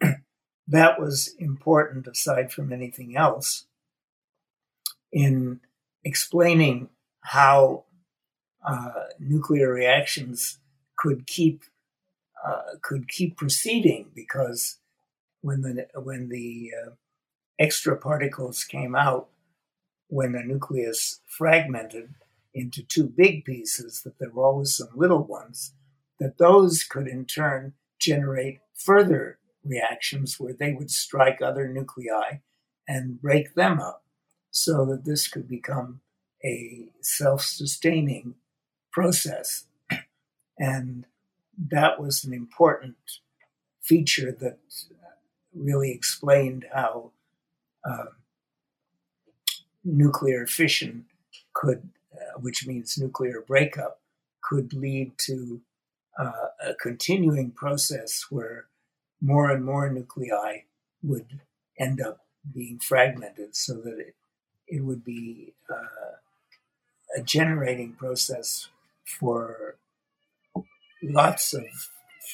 that 0.68 1.00
was 1.00 1.34
important 1.38 2.06
aside 2.06 2.52
from 2.52 2.72
anything 2.72 3.16
else 3.16 3.66
in 5.12 5.60
explaining 6.04 6.88
how 7.20 7.84
uh, 8.66 9.06
nuclear 9.18 9.72
reactions 9.72 10.58
could 10.96 11.26
keep 11.26 11.62
uh, 12.44 12.76
could 12.80 13.08
keep 13.08 13.36
proceeding 13.36 14.10
because 14.14 14.78
when 15.42 15.62
the 15.62 15.86
when 16.00 16.28
the 16.28 16.72
uh, 16.84 16.90
extra 17.58 17.96
particles 17.96 18.64
came 18.64 18.96
out 18.96 19.28
when 20.12 20.32
the 20.32 20.42
nucleus 20.42 21.20
fragmented 21.24 22.14
into 22.52 22.82
two 22.82 23.04
big 23.04 23.46
pieces, 23.46 24.02
that 24.02 24.18
there 24.18 24.28
were 24.28 24.44
always 24.44 24.76
some 24.76 24.90
little 24.94 25.24
ones, 25.24 25.72
that 26.20 26.36
those 26.36 26.84
could 26.84 27.08
in 27.08 27.24
turn 27.24 27.72
generate 27.98 28.60
further 28.74 29.38
reactions 29.64 30.38
where 30.38 30.52
they 30.52 30.74
would 30.74 30.90
strike 30.90 31.40
other 31.40 31.66
nuclei 31.66 32.40
and 32.86 33.22
break 33.22 33.54
them 33.54 33.80
up 33.80 34.04
so 34.50 34.84
that 34.84 35.06
this 35.06 35.26
could 35.28 35.48
become 35.48 36.02
a 36.44 36.90
self 37.00 37.42
sustaining 37.42 38.34
process. 38.92 39.64
And 40.58 41.06
that 41.56 41.98
was 41.98 42.22
an 42.22 42.34
important 42.34 42.96
feature 43.80 44.30
that 44.30 44.58
really 45.54 45.90
explained 45.90 46.66
how 46.72 47.12
uh, 47.84 48.12
nuclear 49.84 50.46
fission 50.46 51.06
could, 51.54 51.88
uh, 52.14 52.38
which 52.40 52.66
means 52.66 52.98
nuclear 52.98 53.40
breakup, 53.40 54.00
could 54.42 54.72
lead 54.72 55.12
to 55.18 55.60
uh, 56.18 56.48
a 56.64 56.74
continuing 56.74 57.50
process 57.50 58.26
where 58.30 58.66
more 59.20 59.50
and 59.50 59.64
more 59.64 59.88
nuclei 59.88 60.58
would 61.02 61.40
end 61.78 62.00
up 62.00 62.24
being 62.54 62.78
fragmented 62.78 63.54
so 63.54 63.74
that 63.74 63.98
it, 63.98 64.14
it 64.66 64.80
would 64.80 65.04
be 65.04 65.54
uh, 65.70 66.16
a 67.16 67.22
generating 67.22 67.92
process 67.92 68.68
for 69.04 69.76
lots 71.02 71.54
of 71.54 71.64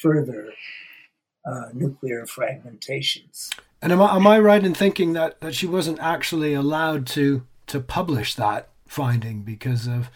further 0.01 0.53
uh, 1.45 1.69
nuclear 1.73 2.25
fragmentations. 2.25 3.49
And 3.81 3.91
am 3.91 4.01
I, 4.01 4.15
am 4.15 4.27
I 4.27 4.39
right 4.39 4.63
in 4.63 4.73
thinking 4.73 5.13
that, 5.13 5.39
that 5.41 5.55
she 5.55 5.67
wasn't 5.67 5.99
actually 5.99 6.53
allowed 6.53 7.07
to 7.07 7.45
to 7.67 7.79
publish 7.79 8.33
that 8.35 8.69
finding 8.87 9.43
because 9.43 9.87
of 9.87 10.09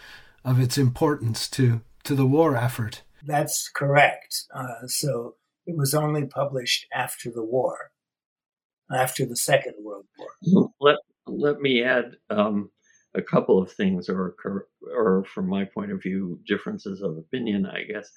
of 0.44 0.60
its 0.60 0.78
importance 0.78 1.50
to 1.52 1.82
to 2.04 2.16
the 2.16 2.26
war 2.26 2.58
effort? 2.58 3.04
That's 3.26 3.70
correct. 3.74 4.44
Uh, 4.54 4.88
so 4.88 5.36
it 5.66 5.78
was 5.78 5.94
only 5.94 6.26
published 6.26 6.88
after 6.94 7.32
the 7.32 7.44
war, 7.44 7.92
after 8.94 9.26
the 9.26 9.38
Second 9.38 9.76
World 9.80 10.06
War. 10.18 10.72
Let 10.82 10.98
let 11.26 11.60
me 11.62 11.84
add 11.84 12.18
um, 12.30 12.70
a 13.16 13.22
couple 13.22 13.62
of 13.62 13.72
things, 13.72 14.10
or 14.10 14.36
or 14.94 15.24
from 15.34 15.48
my 15.48 15.64
point 15.64 15.92
of 15.92 16.02
view, 16.02 16.40
differences 16.46 17.02
of 17.02 17.18
opinion, 17.18 17.66
I 17.66 17.84
guess 17.84 18.10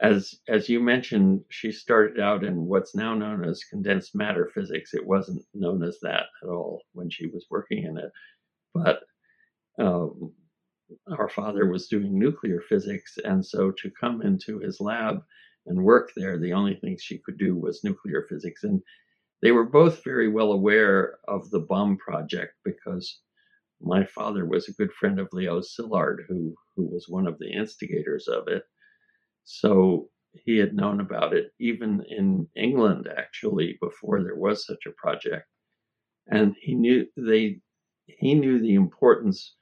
as 0.00 0.34
as 0.48 0.68
you 0.68 0.80
mentioned, 0.80 1.42
she 1.50 1.72
started 1.72 2.20
out 2.20 2.44
in 2.44 2.66
what's 2.66 2.94
now 2.94 3.14
known 3.14 3.44
as 3.44 3.64
condensed 3.64 4.14
matter 4.14 4.50
physics. 4.54 4.92
It 4.94 5.06
wasn't 5.06 5.42
known 5.54 5.82
as 5.82 5.98
that 6.02 6.24
at 6.42 6.48
all 6.48 6.82
when 6.92 7.08
she 7.10 7.26
was 7.28 7.46
working 7.50 7.84
in 7.84 7.96
it, 7.96 8.12
but 8.74 9.04
um, 9.78 10.32
our 11.18 11.28
father 11.28 11.66
was 11.66 11.88
doing 11.88 12.18
nuclear 12.18 12.60
physics, 12.68 13.18
and 13.24 13.44
so 13.44 13.70
to 13.72 13.90
come 14.00 14.22
into 14.22 14.58
his 14.58 14.80
lab 14.80 15.22
and 15.66 15.82
work 15.82 16.10
there, 16.16 16.38
the 16.38 16.52
only 16.52 16.76
thing 16.76 16.96
she 17.00 17.18
could 17.18 17.38
do 17.38 17.56
was 17.56 17.84
nuclear 17.84 18.26
physics, 18.28 18.64
and 18.64 18.82
they 19.42 19.52
were 19.52 19.66
both 19.68 20.04
very 20.04 20.28
well 20.28 20.52
aware 20.52 21.18
of 21.28 21.50
the 21.50 21.60
bomb 21.60 21.96
project 21.98 22.54
because 22.64 23.20
my 23.80 24.04
father 24.04 24.46
was 24.46 24.68
a 24.68 24.74
good 24.74 24.92
friend 24.92 25.18
of 25.20 25.28
Leo 25.32 25.60
Szilard, 25.60 26.18
who 26.28 26.54
who 26.76 26.86
was 26.86 27.06
one 27.08 27.26
of 27.26 27.38
the 27.38 27.50
instigators 27.50 28.28
of 28.28 28.48
it 28.48 28.64
so 29.46 30.10
he 30.44 30.58
had 30.58 30.74
known 30.74 31.00
about 31.00 31.32
it 31.32 31.52
even 31.58 32.04
in 32.08 32.48
England, 32.56 33.08
actually, 33.16 33.78
before 33.80 34.22
there 34.22 34.36
was 34.36 34.66
such 34.66 34.84
a 34.86 34.90
project. 34.90 35.46
And 36.26 36.54
he 36.60 36.74
knew 36.74 37.06
they 37.16 37.60
he 38.06 38.34
knew 38.34 38.60
the 38.60 38.74
importance 38.74 39.54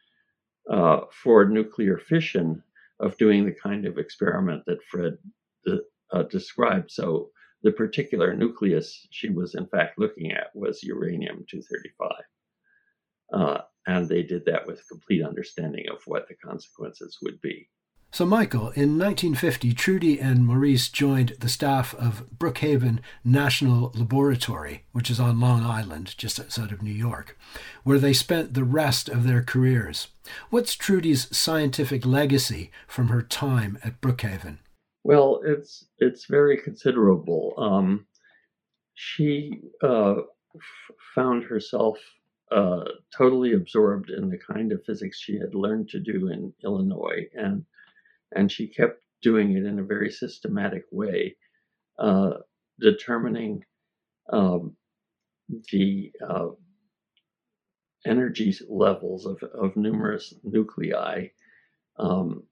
uh, 0.70 1.02
for 1.12 1.44
nuclear 1.44 1.98
fission 1.98 2.62
of 2.98 3.16
doing 3.18 3.44
the 3.44 3.54
kind 3.62 3.86
of 3.86 3.98
experiment 3.98 4.64
that 4.66 4.82
Fred 4.84 5.18
uh, 6.12 6.22
described. 6.24 6.90
So 6.90 7.30
the 7.62 7.72
particular 7.72 8.34
nucleus 8.34 9.06
she 9.10 9.28
was 9.28 9.54
in 9.54 9.66
fact 9.66 9.98
looking 9.98 10.32
at 10.32 10.54
was 10.54 10.82
uranium 10.82 11.44
235. 11.50 12.10
Uh, 13.32 13.62
and 13.86 14.08
they 14.08 14.22
did 14.22 14.46
that 14.46 14.66
with 14.66 14.88
complete 14.88 15.22
understanding 15.22 15.86
of 15.90 15.98
what 16.06 16.26
the 16.28 16.34
consequences 16.36 17.18
would 17.22 17.40
be. 17.42 17.68
So, 18.14 18.24
Michael, 18.24 18.70
in 18.76 18.96
1950, 18.96 19.72
Trudy 19.72 20.20
and 20.20 20.46
Maurice 20.46 20.88
joined 20.88 21.30
the 21.40 21.48
staff 21.48 21.96
of 21.96 22.30
Brookhaven 22.30 23.00
National 23.24 23.90
Laboratory, 23.92 24.84
which 24.92 25.10
is 25.10 25.18
on 25.18 25.40
Long 25.40 25.64
Island, 25.64 26.16
just 26.16 26.38
outside 26.38 26.70
of 26.70 26.80
New 26.80 26.92
York, 26.92 27.36
where 27.82 27.98
they 27.98 28.12
spent 28.12 28.54
the 28.54 28.62
rest 28.62 29.08
of 29.08 29.24
their 29.24 29.42
careers. 29.42 30.06
What's 30.50 30.76
Trudy's 30.76 31.36
scientific 31.36 32.06
legacy 32.06 32.70
from 32.86 33.08
her 33.08 33.20
time 33.20 33.78
at 33.82 34.00
Brookhaven? 34.00 34.58
Well, 35.02 35.40
it's 35.44 35.84
it's 35.98 36.26
very 36.26 36.56
considerable. 36.58 37.54
Um, 37.58 38.06
she 38.94 39.58
uh, 39.82 40.18
f- 40.54 40.96
found 41.16 41.42
herself 41.42 41.98
uh, 42.52 42.84
totally 43.12 43.54
absorbed 43.54 44.10
in 44.10 44.28
the 44.30 44.38
kind 44.38 44.70
of 44.70 44.84
physics 44.84 45.18
she 45.18 45.36
had 45.36 45.56
learned 45.56 45.88
to 45.88 45.98
do 45.98 46.28
in 46.28 46.52
Illinois, 46.62 47.26
and 47.34 47.64
and 48.34 48.50
she 48.50 48.68
kept 48.68 49.02
doing 49.22 49.56
it 49.56 49.64
in 49.64 49.78
a 49.78 49.84
very 49.84 50.10
systematic 50.10 50.84
way, 50.90 51.36
uh, 51.98 52.30
determining 52.80 53.64
um, 54.32 54.76
the 55.72 56.12
uh, 56.28 56.48
energy 58.06 58.54
levels 58.68 59.26
of, 59.26 59.42
of 59.42 59.76
numerous 59.76 60.34
nuclei, 60.42 61.28
um, 61.98 62.42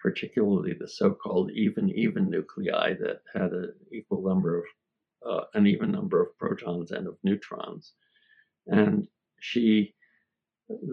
particularly 0.00 0.74
the 0.78 0.88
so-called 0.88 1.50
even-even 1.52 2.30
nuclei 2.30 2.94
that 2.94 3.20
had 3.34 3.52
an 3.52 3.72
equal 3.92 4.22
number 4.26 4.58
of 4.58 4.64
uh, 5.28 5.44
an 5.54 5.66
even 5.66 5.90
number 5.90 6.22
of 6.22 6.38
protons 6.38 6.92
and 6.92 7.08
of 7.08 7.16
neutrons, 7.24 7.94
and 8.68 9.08
she 9.40 9.94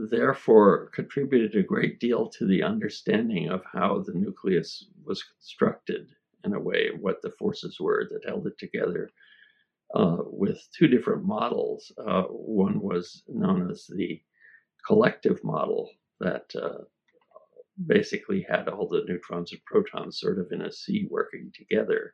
therefore 0.09 0.89
contributed 0.93 1.55
a 1.55 1.63
great 1.63 1.99
deal 1.99 2.29
to 2.29 2.45
the 2.45 2.63
understanding 2.63 3.49
of 3.49 3.63
how 3.71 3.99
the 3.99 4.13
nucleus 4.13 4.87
was 5.03 5.23
constructed 5.23 6.07
in 6.43 6.53
a 6.53 6.59
way, 6.59 6.89
what 6.99 7.21
the 7.21 7.31
forces 7.31 7.79
were 7.79 8.07
that 8.09 8.25
held 8.27 8.47
it 8.47 8.57
together. 8.57 9.09
Uh, 9.93 10.17
with 10.25 10.67
two 10.77 10.87
different 10.87 11.23
models. 11.23 11.91
Uh, 12.05 12.23
one 12.23 12.81
was 12.81 13.23
known 13.29 13.69
as 13.71 13.87
the 13.87 14.21
collective 14.85 15.41
model 15.43 15.89
that 16.19 16.51
uh, 16.61 16.83
basically 17.85 18.45
had 18.49 18.67
all 18.67 18.89
the 18.89 19.05
neutrons 19.07 19.53
and 19.53 19.63
protons 19.63 20.19
sort 20.19 20.39
of 20.39 20.51
in 20.51 20.63
a 20.63 20.71
sea 20.71 21.07
working 21.09 21.49
together. 21.53 22.13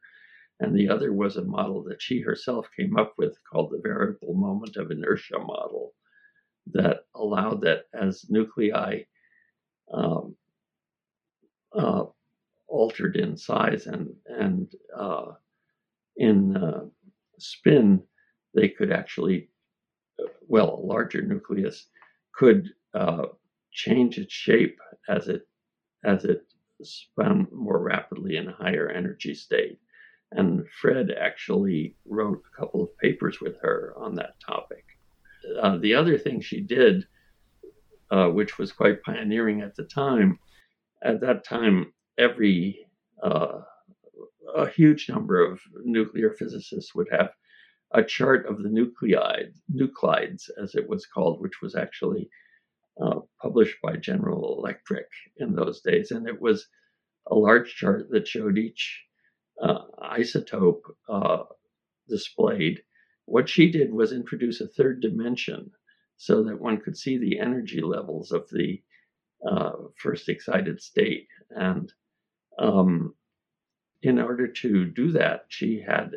And 0.59 0.75
the 0.75 0.89
other 0.89 1.11
was 1.11 1.37
a 1.37 1.43
model 1.43 1.81
that 1.85 2.01
she 2.01 2.19
herself 2.21 2.67
came 2.77 2.97
up 2.97 3.13
with 3.17 3.35
called 3.51 3.71
the 3.71 3.81
variable 3.81 4.35
moment 4.35 4.75
of 4.75 4.91
inertia 4.91 5.39
model, 5.39 5.93
that 6.73 7.05
allowed 7.15 7.61
that 7.61 7.85
as 7.93 8.25
nuclei 8.29 9.01
um, 9.93 10.35
uh, 11.77 12.03
altered 12.67 13.15
in 13.15 13.37
size 13.37 13.87
and 13.87 14.09
and 14.25 14.73
uh, 14.97 15.31
in 16.17 16.55
uh, 16.55 16.85
spin, 17.39 18.01
they 18.53 18.69
could 18.69 18.91
actually, 18.91 19.49
well, 20.47 20.75
a 20.75 20.85
larger 20.85 21.21
nucleus 21.21 21.87
could 22.33 22.69
uh, 22.93 23.23
change 23.71 24.17
its 24.17 24.33
shape 24.33 24.79
as 25.09 25.27
it 25.27 25.47
as 26.03 26.25
it 26.25 26.45
spun 26.83 27.47
more 27.51 27.79
rapidly 27.81 28.37
in 28.37 28.47
a 28.47 28.53
higher 28.55 28.89
energy 28.89 29.33
state. 29.33 29.79
And 30.31 30.65
Fred 30.81 31.11
actually 31.11 31.95
wrote 32.05 32.41
a 32.45 32.57
couple 32.59 32.83
of 32.83 32.97
papers 32.97 33.39
with 33.41 33.57
her 33.61 33.93
on 33.97 34.15
that 34.15 34.39
topic. 34.39 34.85
Uh, 35.61 35.77
the 35.77 35.93
other 35.93 36.17
thing 36.17 36.41
she 36.41 36.61
did, 36.61 37.05
uh, 38.11 38.27
which 38.27 38.57
was 38.57 38.71
quite 38.71 39.03
pioneering 39.03 39.61
at 39.61 39.75
the 39.75 39.85
time, 39.85 40.39
at 41.03 41.21
that 41.21 41.43
time, 41.43 41.93
every 42.17 42.85
uh, 43.23 43.61
a 44.55 44.69
huge 44.69 45.09
number 45.09 45.43
of 45.43 45.59
nuclear 45.83 46.31
physicists 46.31 46.93
would 46.93 47.07
have 47.11 47.31
a 47.93 48.03
chart 48.03 48.45
of 48.45 48.61
the 48.63 48.69
nuclide, 48.69 49.53
nuclides, 49.73 50.49
as 50.61 50.75
it 50.75 50.87
was 50.87 51.05
called, 51.05 51.41
which 51.41 51.61
was 51.61 51.75
actually 51.75 52.29
uh, 53.01 53.19
published 53.41 53.77
by 53.81 53.95
General 53.95 54.57
Electric 54.57 55.07
in 55.37 55.55
those 55.55 55.81
days, 55.81 56.11
and 56.11 56.27
it 56.27 56.41
was 56.41 56.67
a 57.27 57.35
large 57.35 57.75
chart 57.75 58.09
that 58.09 58.27
showed 58.27 58.57
each 58.57 59.03
uh, 59.61 59.79
isotope 60.03 60.81
uh, 61.09 61.43
displayed 62.07 62.81
what 63.25 63.49
she 63.49 63.71
did 63.71 63.93
was 63.93 64.11
introduce 64.11 64.61
a 64.61 64.67
third 64.67 65.01
dimension 65.01 65.71
so 66.17 66.43
that 66.43 66.59
one 66.59 66.79
could 66.79 66.97
see 66.97 67.17
the 67.17 67.39
energy 67.39 67.81
levels 67.81 68.31
of 68.31 68.47
the 68.51 68.81
uh, 69.49 69.71
first 69.95 70.29
excited 70.29 70.81
state. 70.81 71.27
And 71.49 71.91
um, 72.59 73.15
in 74.03 74.19
order 74.19 74.47
to 74.47 74.85
do 74.85 75.11
that, 75.13 75.45
she 75.49 75.81
had 75.85 76.11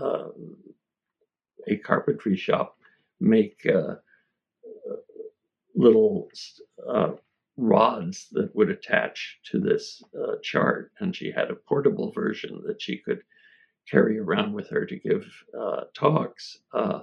uh, 0.00 0.28
a 1.68 1.76
carpentry 1.76 2.36
shop 2.36 2.76
make 3.20 3.64
uh, 3.66 3.94
little 5.74 6.28
uh, 6.88 7.12
rods 7.56 8.28
that 8.32 8.54
would 8.54 8.70
attach 8.70 9.38
to 9.50 9.60
this 9.60 10.02
uh, 10.18 10.36
chart. 10.42 10.92
And 11.00 11.14
she 11.14 11.30
had 11.30 11.50
a 11.50 11.54
portable 11.54 12.12
version 12.12 12.62
that 12.66 12.82
she 12.82 12.98
could 12.98 13.22
carry 13.90 14.18
around 14.18 14.52
with 14.52 14.68
her 14.70 14.86
to 14.86 14.96
give 14.96 15.24
uh, 15.58 15.82
talks 15.94 16.58
uh, 16.72 17.00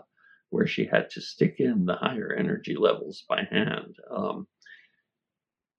where 0.49 0.67
she 0.67 0.85
had 0.85 1.09
to 1.11 1.21
stick 1.21 1.55
in 1.59 1.85
the 1.85 1.95
higher 1.95 2.33
energy 2.33 2.75
levels 2.75 3.23
by 3.29 3.43
hand 3.51 3.95
um, 4.09 4.47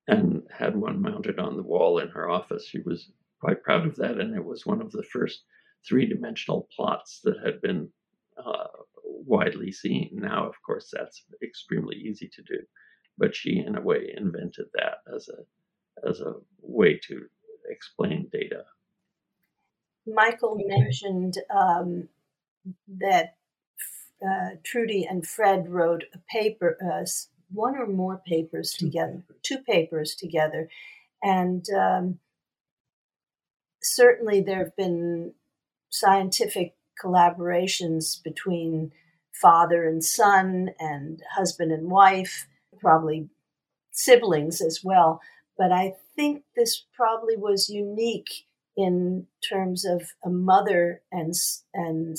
and 0.06 0.42
had 0.50 0.76
one 0.76 1.00
mounted 1.00 1.38
on 1.38 1.56
the 1.56 1.62
wall 1.62 1.98
in 1.98 2.08
her 2.08 2.28
office. 2.28 2.66
She 2.66 2.80
was 2.80 3.10
quite 3.40 3.62
proud 3.62 3.86
of 3.86 3.96
that, 3.96 4.20
and 4.20 4.34
it 4.34 4.44
was 4.44 4.66
one 4.66 4.80
of 4.80 4.92
the 4.92 5.02
first 5.04 5.44
three 5.88 6.06
dimensional 6.06 6.68
plots 6.76 7.20
that 7.24 7.38
had 7.44 7.60
been 7.60 7.88
uh, 8.44 8.66
widely 9.04 9.72
seen. 9.72 10.10
Now, 10.12 10.46
of 10.48 10.54
course, 10.64 10.90
that's 10.92 11.24
extremely 11.42 11.96
easy 11.96 12.28
to 12.34 12.42
do, 12.42 12.58
but 13.18 13.34
she, 13.34 13.64
in 13.66 13.76
a 13.76 13.80
way, 13.80 14.12
invented 14.16 14.66
that 14.74 14.98
as 15.14 15.28
a 15.28 16.08
as 16.08 16.20
a 16.20 16.34
way 16.62 16.98
to 17.08 17.26
explain 17.68 18.28
data. 18.32 18.64
Michael 20.14 20.60
mentioned 20.66 21.38
um, 21.54 22.08
that 22.88 23.36
uh, 24.24 24.56
Trudy 24.62 25.06
and 25.08 25.26
Fred 25.26 25.68
wrote 25.68 26.04
a 26.14 26.18
paper, 26.30 26.76
uh, 26.82 27.06
one 27.52 27.76
or 27.76 27.86
more 27.86 28.20
papers 28.26 28.72
two 28.72 28.86
together, 28.86 29.22
papers. 29.28 29.36
two 29.42 29.58
papers 29.58 30.14
together, 30.14 30.68
and 31.22 31.64
um, 31.70 32.18
certainly 33.82 34.40
there 34.40 34.58
have 34.58 34.76
been 34.76 35.32
scientific 35.88 36.74
collaborations 37.02 38.22
between 38.22 38.92
father 39.32 39.88
and 39.88 40.04
son 40.04 40.70
and 40.78 41.22
husband 41.34 41.72
and 41.72 41.90
wife, 41.90 42.46
probably 42.78 43.28
siblings 43.90 44.60
as 44.60 44.84
well. 44.84 45.20
But 45.56 45.72
I 45.72 45.94
think 46.14 46.44
this 46.56 46.84
probably 46.94 47.36
was 47.36 47.68
unique 47.68 48.46
in 48.80 49.26
terms 49.48 49.84
of 49.84 50.02
a 50.24 50.30
mother 50.30 51.02
and 51.12 51.34
and 51.74 52.16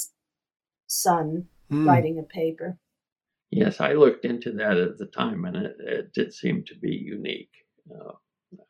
son 0.88 1.47
mm. 1.71 1.88
writing 1.88 2.19
a 2.19 2.24
paper. 2.24 2.78
Yes, 3.50 3.82
I 3.82 3.93
looked 3.93 4.24
into 4.24 4.52
that 4.54 4.78
at 4.78 4.97
the 4.97 5.08
time, 5.08 5.43
and 5.45 5.58
it, 5.58 5.76
it 5.80 6.13
did 6.13 6.34
seem 6.34 6.63
to 6.67 6.76
be 6.76 6.91
unique. 6.91 7.52
Uh, 7.89 8.13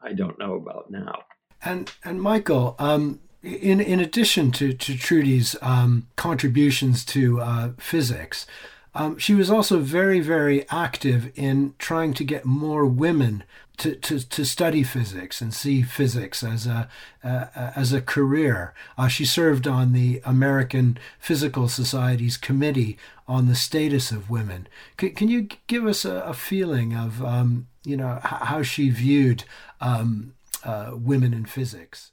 I 0.01 0.13
don't 0.13 0.39
know 0.39 0.55
about 0.55 0.89
now. 0.89 1.23
And 1.63 1.91
and 2.03 2.21
Michael, 2.21 2.75
um, 2.79 3.19
in 3.43 3.79
in 3.79 3.99
addition 3.99 4.51
to 4.53 4.73
to 4.73 4.97
Trudy's 4.97 5.55
um, 5.61 6.07
contributions 6.15 7.05
to 7.05 7.41
uh, 7.41 7.69
physics, 7.77 8.47
um, 8.95 9.17
she 9.17 9.35
was 9.35 9.51
also 9.51 9.79
very 9.79 10.19
very 10.19 10.67
active 10.69 11.31
in 11.35 11.75
trying 11.77 12.13
to 12.15 12.23
get 12.23 12.45
more 12.45 12.85
women 12.85 13.43
to, 13.77 13.95
to, 13.95 14.19
to 14.19 14.45
study 14.45 14.83
physics 14.83 15.41
and 15.41 15.53
see 15.53 15.81
physics 15.81 16.43
as 16.43 16.67
a 16.67 16.87
uh, 17.23 17.45
as 17.75 17.93
a 17.93 18.01
career. 18.01 18.73
Uh, 18.97 19.07
she 19.07 19.25
served 19.25 19.67
on 19.67 19.93
the 19.93 20.21
American 20.23 20.97
Physical 21.19 21.67
Society's 21.67 22.37
committee 22.37 22.97
on 23.27 23.47
the 23.47 23.55
status 23.55 24.11
of 24.11 24.29
women. 24.29 24.67
C- 24.99 25.09
can 25.09 25.29
you 25.29 25.47
give 25.67 25.85
us 25.87 26.05
a, 26.05 26.15
a 26.21 26.33
feeling 26.33 26.93
of 26.93 27.23
um, 27.23 27.67
you 27.83 27.97
know 27.97 28.19
h- 28.23 28.41
how 28.41 28.61
she 28.61 28.89
viewed 28.89 29.43
um, 29.79 30.33
uh, 30.63 30.91
women 30.93 31.33
in 31.33 31.45
physics? 31.45 32.11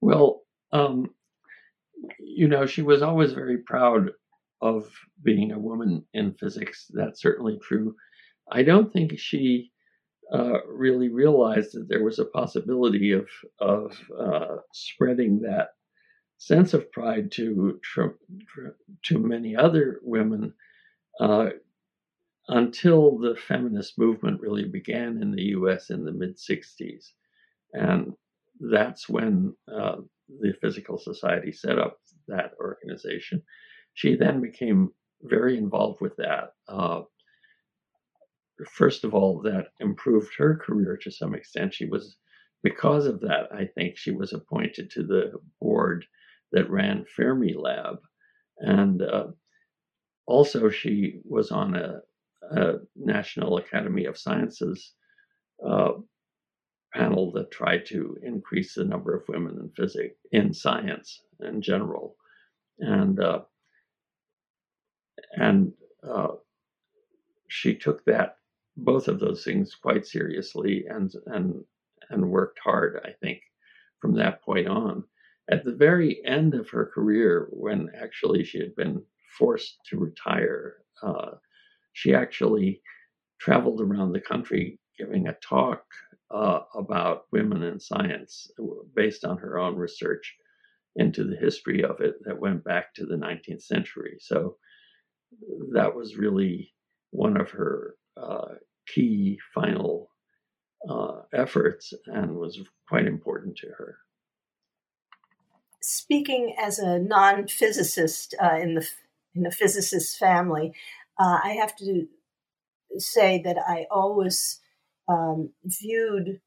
Well, 0.00 0.42
um, 0.72 1.10
you 2.18 2.48
know, 2.48 2.66
she 2.66 2.82
was 2.82 3.02
always 3.02 3.32
very 3.32 3.58
proud 3.58 4.10
of 4.60 4.90
being 5.22 5.52
a 5.52 5.58
woman 5.58 6.04
in 6.14 6.34
physics. 6.34 6.90
That's 6.92 7.20
certainly 7.20 7.58
true. 7.62 7.94
I 8.52 8.62
don't 8.62 8.92
think 8.92 9.18
she 9.18 9.69
uh, 10.32 10.64
really 10.66 11.08
realized 11.08 11.74
that 11.74 11.88
there 11.88 12.04
was 12.04 12.18
a 12.18 12.24
possibility 12.24 13.12
of 13.12 13.28
of 13.58 13.98
uh, 14.18 14.56
spreading 14.72 15.40
that 15.40 15.70
sense 16.38 16.72
of 16.72 16.90
pride 16.92 17.30
to 17.32 17.80
to 19.04 19.18
many 19.18 19.56
other 19.56 20.00
women 20.02 20.54
uh, 21.20 21.50
until 22.48 23.18
the 23.18 23.36
feminist 23.36 23.98
movement 23.98 24.40
really 24.40 24.64
began 24.64 25.20
in 25.20 25.30
the 25.32 25.42
U.S. 25.58 25.90
in 25.90 26.04
the 26.04 26.12
mid 26.12 26.36
'60s, 26.36 27.06
and 27.72 28.12
that's 28.60 29.08
when 29.08 29.54
uh, 29.72 29.96
the 30.40 30.54
Physical 30.60 30.98
Society 30.98 31.52
set 31.52 31.78
up 31.78 31.98
that 32.28 32.52
organization. 32.60 33.42
She 33.94 34.14
then 34.16 34.40
became 34.40 34.90
very 35.22 35.58
involved 35.58 36.00
with 36.00 36.16
that. 36.16 36.54
First 38.68 39.04
of 39.04 39.14
all, 39.14 39.40
that 39.42 39.68
improved 39.80 40.32
her 40.38 40.56
career 40.56 40.98
to 41.02 41.10
some 41.10 41.34
extent. 41.34 41.74
She 41.74 41.86
was, 41.86 42.16
because 42.62 43.06
of 43.06 43.20
that, 43.20 43.48
I 43.52 43.66
think 43.66 43.96
she 43.96 44.10
was 44.10 44.32
appointed 44.32 44.90
to 44.92 45.02
the 45.02 45.32
board 45.60 46.04
that 46.52 46.70
ran 46.70 47.04
Fermi 47.16 47.54
Lab. 47.54 47.98
And 48.58 49.02
uh, 49.02 49.28
also, 50.26 50.68
she 50.68 51.20
was 51.24 51.50
on 51.50 51.74
a, 51.74 52.00
a, 52.50 52.74
National 52.96 53.56
Academy 53.56 54.04
of 54.04 54.18
Sciences 54.18 54.92
uh, 55.66 55.92
panel 56.92 57.32
that 57.32 57.50
tried 57.50 57.86
to 57.86 58.16
increase 58.22 58.74
the 58.74 58.84
number 58.84 59.14
of 59.14 59.28
women 59.28 59.58
in 59.60 59.70
physics 59.70 60.16
in 60.32 60.52
science 60.52 61.22
in 61.40 61.62
general, 61.62 62.16
and 62.78 63.20
uh, 63.20 63.40
and 65.32 65.72
uh, 66.08 66.28
she 67.48 67.74
took 67.74 68.04
that 68.04 68.36
both 68.84 69.08
of 69.08 69.20
those 69.20 69.44
things 69.44 69.74
quite 69.74 70.06
seriously 70.06 70.86
and 70.88 71.12
and 71.26 71.64
and 72.10 72.30
worked 72.30 72.58
hard. 72.62 73.00
I 73.04 73.12
think 73.22 73.40
from 74.00 74.14
that 74.16 74.42
point 74.42 74.68
on. 74.68 75.04
At 75.50 75.64
the 75.64 75.74
very 75.74 76.24
end 76.24 76.54
of 76.54 76.68
her 76.70 76.86
career, 76.86 77.48
when 77.50 77.90
actually 78.00 78.44
she 78.44 78.60
had 78.60 78.76
been 78.76 79.02
forced 79.38 79.78
to 79.86 79.98
retire, 79.98 80.76
uh, 81.02 81.32
she 81.92 82.14
actually 82.14 82.82
traveled 83.40 83.80
around 83.80 84.12
the 84.12 84.20
country 84.20 84.78
giving 84.98 85.26
a 85.28 85.36
talk 85.42 85.82
uh, 86.32 86.60
about 86.74 87.24
women 87.32 87.62
in 87.64 87.80
science 87.80 88.50
based 88.94 89.24
on 89.24 89.38
her 89.38 89.58
own 89.58 89.76
research 89.76 90.36
into 90.96 91.24
the 91.24 91.36
history 91.36 91.82
of 91.82 92.00
it 92.00 92.14
that 92.24 92.38
went 92.38 92.62
back 92.64 92.94
to 92.94 93.06
the 93.06 93.16
19th 93.16 93.62
century. 93.62 94.16
So 94.20 94.56
that 95.72 95.94
was 95.94 96.16
really 96.16 96.72
one 97.10 97.40
of 97.40 97.50
her 97.50 97.96
uh, 98.16 98.54
key 98.94 99.38
final 99.54 100.10
uh, 100.88 101.22
efforts 101.32 101.92
and 102.06 102.36
was 102.36 102.60
quite 102.88 103.06
important 103.06 103.56
to 103.58 103.68
her. 103.68 103.98
Speaking 105.82 106.54
as 106.60 106.78
a 106.78 106.98
non-physicist 106.98 108.34
uh, 108.42 108.56
in 108.60 108.74
the 108.74 108.86
in 109.34 109.46
a 109.46 109.50
physicist 109.50 110.18
family, 110.18 110.72
uh, 111.18 111.38
I 111.44 111.50
have 111.50 111.76
to 111.76 112.08
say 112.98 113.40
that 113.44 113.56
I 113.56 113.86
always 113.90 114.60
um, 115.08 115.50
viewed 115.64 116.40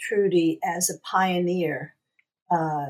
Trudy 0.00 0.58
as 0.64 0.88
a 0.88 0.98
pioneer. 1.00 1.94
Uh, 2.50 2.86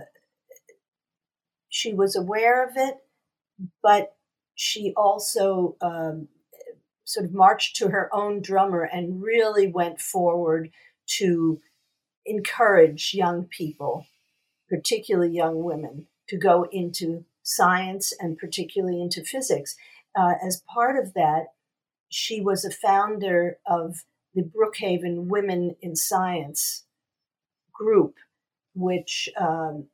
she 1.68 1.92
was 1.92 2.14
aware 2.16 2.64
of 2.64 2.76
it, 2.76 2.98
but 3.82 4.14
she 4.54 4.92
also 4.96 5.76
um, 5.80 6.28
sort 7.10 7.26
of 7.26 7.34
marched 7.34 7.74
to 7.74 7.88
her 7.88 8.08
own 8.14 8.40
drummer 8.40 8.82
and 8.82 9.20
really 9.20 9.66
went 9.66 10.00
forward 10.00 10.70
to 11.06 11.60
encourage 12.24 13.14
young 13.14 13.44
people, 13.44 14.06
particularly 14.68 15.32
young 15.32 15.64
women, 15.64 16.06
to 16.28 16.36
go 16.36 16.66
into 16.70 17.24
science 17.42 18.12
and 18.20 18.38
particularly 18.38 19.00
into 19.00 19.24
physics. 19.24 19.74
Uh, 20.16 20.34
as 20.46 20.62
part 20.72 20.96
of 20.96 21.14
that, 21.14 21.46
she 22.08 22.40
was 22.40 22.64
a 22.64 22.70
founder 22.70 23.58
of 23.66 24.04
the 24.32 24.42
Brookhaven 24.42 25.26
Women 25.26 25.74
in 25.82 25.96
Science 25.96 26.84
group, 27.72 28.14
which 28.72 29.28
um, 29.36 29.86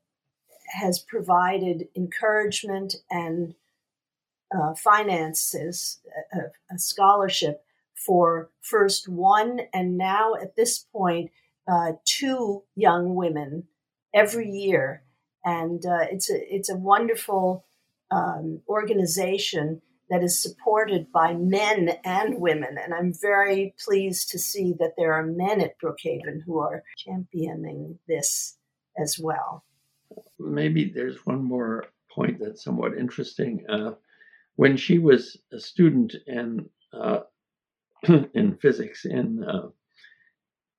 has 0.74 0.98
provided 0.98 1.88
encouragement 1.96 2.96
and 3.11 3.55
uh, 4.54 4.74
finances 4.74 6.00
a, 6.32 6.74
a, 6.74 6.78
scholarship 6.78 7.64
for 7.94 8.50
first 8.61 9.09
one 9.09 9.61
and 9.72 9.96
now 9.96 10.35
at 10.35 10.54
this 10.54 10.78
point 10.78 11.30
uh, 11.66 11.92
two 12.04 12.62
young 12.76 13.14
women 13.14 13.64
every 14.14 14.48
year, 14.48 15.02
and 15.44 15.85
uh, 15.85 16.06
it's 16.11 16.30
a 16.30 16.54
it's 16.54 16.70
a 16.70 16.76
wonderful 16.76 17.66
um, 18.11 18.61
organization 18.68 19.82
that 20.09 20.22
is 20.22 20.40
supported 20.40 21.11
by 21.12 21.35
men 21.35 21.90
and 22.04 22.40
women. 22.40 22.78
And 22.82 22.94
I'm 22.94 23.12
very 23.20 23.74
pleased 23.85 24.30
to 24.30 24.38
see 24.38 24.74
that 24.78 24.92
there 24.96 25.12
are 25.12 25.26
men 25.26 25.61
at 25.61 25.80
Brookhaven 25.80 26.42
who 26.46 26.61
are 26.61 26.85
championing 26.96 27.98
this 28.06 28.56
as 28.96 29.18
well. 29.20 29.64
Maybe 30.38 30.88
there's 30.88 31.26
one 31.26 31.42
more 31.42 31.87
point 32.09 32.38
that's 32.38 32.62
somewhat 32.62 32.96
interesting. 32.96 33.64
Uh, 33.68 33.94
when 34.56 34.76
she 34.76 34.98
was 34.98 35.38
a 35.52 35.60
student 35.60 36.14
in 36.26 36.68
uh, 36.92 37.20
in 38.34 38.56
physics 38.60 39.04
in 39.04 39.44
uh, 39.44 39.68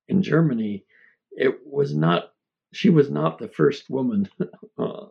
in 0.08 0.22
Germany, 0.22 0.84
it 1.32 1.58
was 1.64 1.94
not 1.94 2.32
she 2.72 2.90
was 2.90 3.10
not 3.10 3.38
the 3.38 3.48
first 3.48 3.88
woman. 3.88 4.28
Uh, 4.78 5.06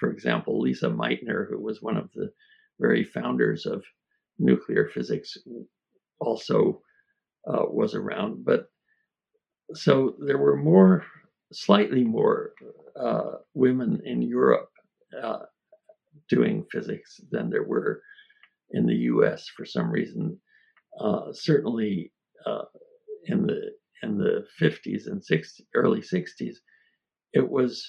for 0.00 0.10
example, 0.10 0.60
Lise 0.60 0.82
Meitner, 0.82 1.48
who 1.48 1.60
was 1.60 1.80
one 1.80 1.96
of 1.96 2.10
the 2.12 2.32
very 2.80 3.04
founders 3.04 3.66
of 3.66 3.84
nuclear 4.36 4.88
physics, 4.92 5.36
also 6.18 6.82
uh, 7.46 7.62
was 7.68 7.94
around. 7.94 8.44
But 8.44 8.68
so 9.74 10.16
there 10.26 10.38
were 10.38 10.56
more, 10.56 11.04
slightly 11.52 12.02
more 12.02 12.52
uh, 12.96 13.36
women 13.54 14.00
in 14.04 14.22
Europe 14.22 14.70
uh, 15.22 15.44
doing 16.30 16.64
physics 16.70 17.20
than 17.30 17.50
there 17.50 17.64
were 17.64 18.02
in 18.70 18.86
the 18.86 18.94
U.S. 18.94 19.48
for 19.56 19.66
some 19.66 19.90
reason. 19.90 20.38
Uh, 20.98 21.32
certainly 21.32 22.12
uh, 22.46 22.62
in 23.26 23.46
the 23.46 23.72
in 24.02 24.16
the 24.16 24.46
50s 24.58 25.06
and 25.06 25.20
60s, 25.20 25.60
early 25.74 26.00
60s, 26.00 26.54
it 27.34 27.50
was 27.50 27.86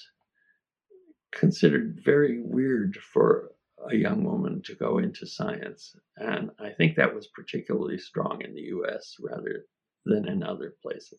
considered 1.32 2.00
very 2.04 2.42
weird 2.42 2.98
for 3.12 3.52
a 3.90 3.96
young 3.96 4.22
woman 4.22 4.60
to 4.64 4.74
go 4.74 4.98
into 4.98 5.26
science. 5.26 5.96
And 6.18 6.50
I 6.60 6.70
think 6.70 6.96
that 6.96 7.14
was 7.14 7.28
particularly 7.34 7.98
strong 7.98 8.42
in 8.42 8.54
the 8.54 8.60
US 8.76 9.16
rather 9.20 9.64
than 10.04 10.28
in 10.28 10.42
other 10.42 10.74
places. 10.82 11.18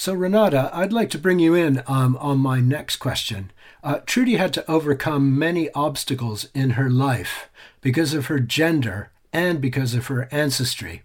So, 0.00 0.14
Renata, 0.14 0.70
I'd 0.72 0.92
like 0.92 1.10
to 1.10 1.18
bring 1.18 1.40
you 1.40 1.56
in 1.56 1.82
um, 1.88 2.16
on 2.20 2.38
my 2.38 2.60
next 2.60 2.98
question. 2.98 3.50
Uh, 3.82 3.98
Trudy 4.06 4.36
had 4.36 4.52
to 4.52 4.70
overcome 4.70 5.36
many 5.36 5.72
obstacles 5.72 6.46
in 6.54 6.70
her 6.70 6.88
life 6.88 7.50
because 7.80 8.14
of 8.14 8.26
her 8.26 8.38
gender 8.38 9.10
and 9.32 9.60
because 9.60 9.94
of 9.94 10.06
her 10.06 10.28
ancestry. 10.30 11.02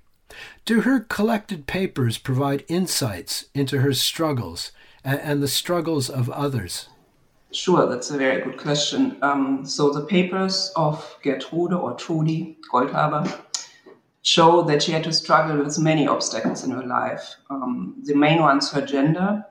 Do 0.63 0.81
her 0.81 0.99
collected 0.99 1.65
papers 1.65 2.19
provide 2.19 2.65
insights 2.67 3.45
into 3.55 3.79
her 3.79 3.93
struggles 3.93 4.71
and, 5.03 5.19
and 5.21 5.41
the 5.41 5.47
struggles 5.47 6.07
of 6.07 6.29
others? 6.29 6.87
Sure, 7.51 7.87
that's 7.87 8.11
a 8.11 8.17
very 8.19 8.43
good 8.43 8.59
question. 8.59 9.17
Um, 9.23 9.65
so 9.65 9.91
the 9.91 10.05
papers 10.05 10.71
of 10.75 11.17
Gertrude 11.23 11.73
or 11.73 11.95
Trudy 11.95 12.59
Goldhaber 12.71 13.41
show 14.23 14.63
that 14.63 14.81
she 14.81 14.93
had 14.93 15.03
to 15.03 15.13
struggle 15.13 15.57
with 15.57 15.77
many 15.77 16.07
obstacles 16.07 16.63
in 16.63 16.71
her 16.71 16.85
life. 16.85 17.35
Um, 17.49 17.95
the 18.03 18.15
main 18.15 18.41
ones 18.41 18.71
her 18.71 18.81
gender, 18.81 19.45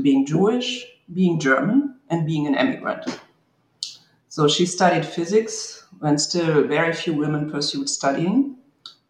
being 0.00 0.24
Jewish, 0.24 0.86
being 1.12 1.38
German, 1.38 1.96
and 2.08 2.24
being 2.24 2.46
an 2.46 2.54
immigrant. 2.54 3.20
So 4.28 4.48
she 4.48 4.64
studied 4.64 5.04
physics 5.04 5.84
when 5.98 6.18
still 6.18 6.64
very 6.64 6.92
few 6.92 7.14
women 7.14 7.50
pursued 7.50 7.88
studying, 7.88 8.56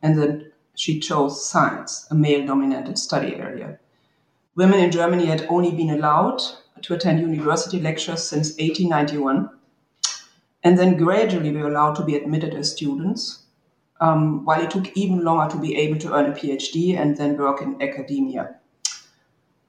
and 0.00 0.18
then 0.18 0.52
she 0.74 0.98
chose 0.98 1.46
science, 1.48 2.06
a 2.10 2.14
male 2.14 2.46
dominated 2.46 2.98
study 2.98 3.34
area. 3.36 3.78
Women 4.54 4.78
in 4.80 4.90
Germany 4.90 5.26
had 5.26 5.46
only 5.50 5.72
been 5.72 5.90
allowed 5.90 6.40
to 6.82 6.94
attend 6.94 7.20
university 7.20 7.80
lectures 7.80 8.22
since 8.22 8.50
1891, 8.56 9.50
and 10.64 10.78
then 10.78 10.96
gradually 10.96 11.52
were 11.52 11.68
allowed 11.68 11.96
to 11.96 12.04
be 12.04 12.14
admitted 12.14 12.54
as 12.54 12.72
students, 12.72 13.45
um, 14.00 14.44
while 14.44 14.62
it 14.62 14.70
took 14.70 14.96
even 14.96 15.24
longer 15.24 15.54
to 15.54 15.60
be 15.60 15.76
able 15.76 15.98
to 16.00 16.14
earn 16.14 16.30
a 16.30 16.34
PhD 16.34 16.98
and 16.98 17.16
then 17.16 17.36
work 17.36 17.62
in 17.62 17.80
academia. 17.80 18.56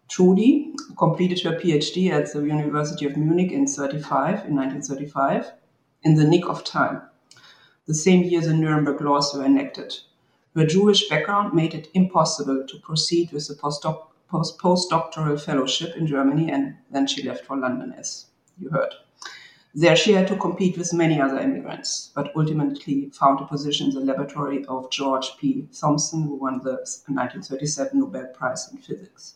Trudy 0.09 0.73
completed 0.97 1.41
her 1.41 1.59
PhD 1.59 2.11
at 2.11 2.31
the 2.31 2.41
University 2.41 3.05
of 3.05 3.17
Munich 3.17 3.51
in 3.51 3.67
35, 3.67 4.45
in 4.45 4.55
1935, 4.55 5.51
in 6.03 6.15
the 6.15 6.23
nick 6.23 6.47
of 6.47 6.63
time. 6.63 7.01
The 7.85 7.93
same 7.93 8.23
year 8.23 8.41
the 8.41 8.53
Nuremberg 8.53 9.01
laws 9.01 9.33
were 9.33 9.45
enacted. 9.45 9.93
Her 10.55 10.65
Jewish 10.65 11.07
background 11.07 11.53
made 11.53 11.73
it 11.73 11.89
impossible 11.93 12.65
to 12.67 12.79
proceed 12.79 13.31
with 13.31 13.49
a 13.49 13.53
postdoc 13.53 14.07
post 14.27 14.59
postdoctoral 14.59 15.39
fellowship 15.39 15.95
in 15.95 16.07
Germany, 16.07 16.51
and 16.51 16.75
then 16.91 17.07
she 17.07 17.23
left 17.23 17.45
for 17.45 17.55
London, 17.55 17.93
as 17.97 18.25
you 18.57 18.69
heard. 18.69 18.93
There, 19.79 19.95
she 19.95 20.13
had 20.13 20.27
to 20.29 20.35
compete 20.35 20.75
with 20.75 20.91
many 20.91 21.21
other 21.21 21.37
immigrants, 21.37 22.09
but 22.15 22.35
ultimately 22.35 23.11
found 23.11 23.39
a 23.39 23.45
position 23.45 23.89
in 23.89 23.93
the 23.93 23.99
laboratory 24.01 24.65
of 24.65 24.89
George 24.89 25.37
P. 25.37 25.67
Thomson, 25.79 26.23
who 26.23 26.33
won 26.33 26.63
the 26.63 26.77
1937 27.05 27.99
Nobel 27.99 28.25
Prize 28.33 28.67
in 28.71 28.79
Physics. 28.79 29.35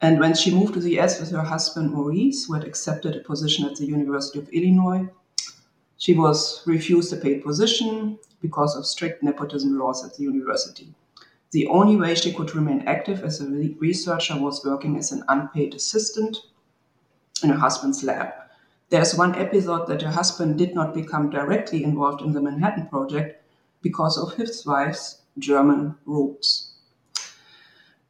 And 0.00 0.18
when 0.18 0.34
she 0.34 0.50
moved 0.50 0.72
to 0.72 0.80
the 0.80 0.98
US 0.98 1.20
with 1.20 1.30
her 1.32 1.42
husband 1.42 1.90
Maurice, 1.90 2.46
who 2.46 2.54
had 2.54 2.64
accepted 2.64 3.16
a 3.16 3.20
position 3.20 3.66
at 3.66 3.76
the 3.76 3.84
University 3.84 4.38
of 4.38 4.48
Illinois, 4.48 5.10
she 5.98 6.14
was 6.14 6.62
refused 6.64 7.12
a 7.12 7.18
paid 7.18 7.44
position 7.44 8.18
because 8.40 8.76
of 8.76 8.86
strict 8.86 9.22
nepotism 9.22 9.78
laws 9.78 10.02
at 10.06 10.14
the 10.16 10.22
university. 10.22 10.94
The 11.50 11.66
only 11.66 11.96
way 11.96 12.14
she 12.14 12.32
could 12.32 12.54
remain 12.54 12.80
active 12.88 13.22
as 13.22 13.42
a 13.42 13.50
researcher 13.78 14.40
was 14.40 14.64
working 14.64 14.96
as 14.96 15.12
an 15.12 15.22
unpaid 15.28 15.74
assistant 15.74 16.38
in 17.42 17.50
her 17.50 17.58
husband's 17.58 18.02
lab. 18.02 18.32
There's 18.90 19.14
one 19.14 19.34
episode 19.34 19.86
that 19.88 20.02
her 20.02 20.10
husband 20.10 20.58
did 20.58 20.74
not 20.74 20.94
become 20.94 21.30
directly 21.30 21.84
involved 21.84 22.22
in 22.22 22.32
the 22.32 22.40
Manhattan 22.40 22.86
Project 22.86 23.44
because 23.82 24.16
of 24.16 24.34
his 24.34 24.64
wife's 24.64 25.22
German 25.38 25.94
roots. 26.06 26.72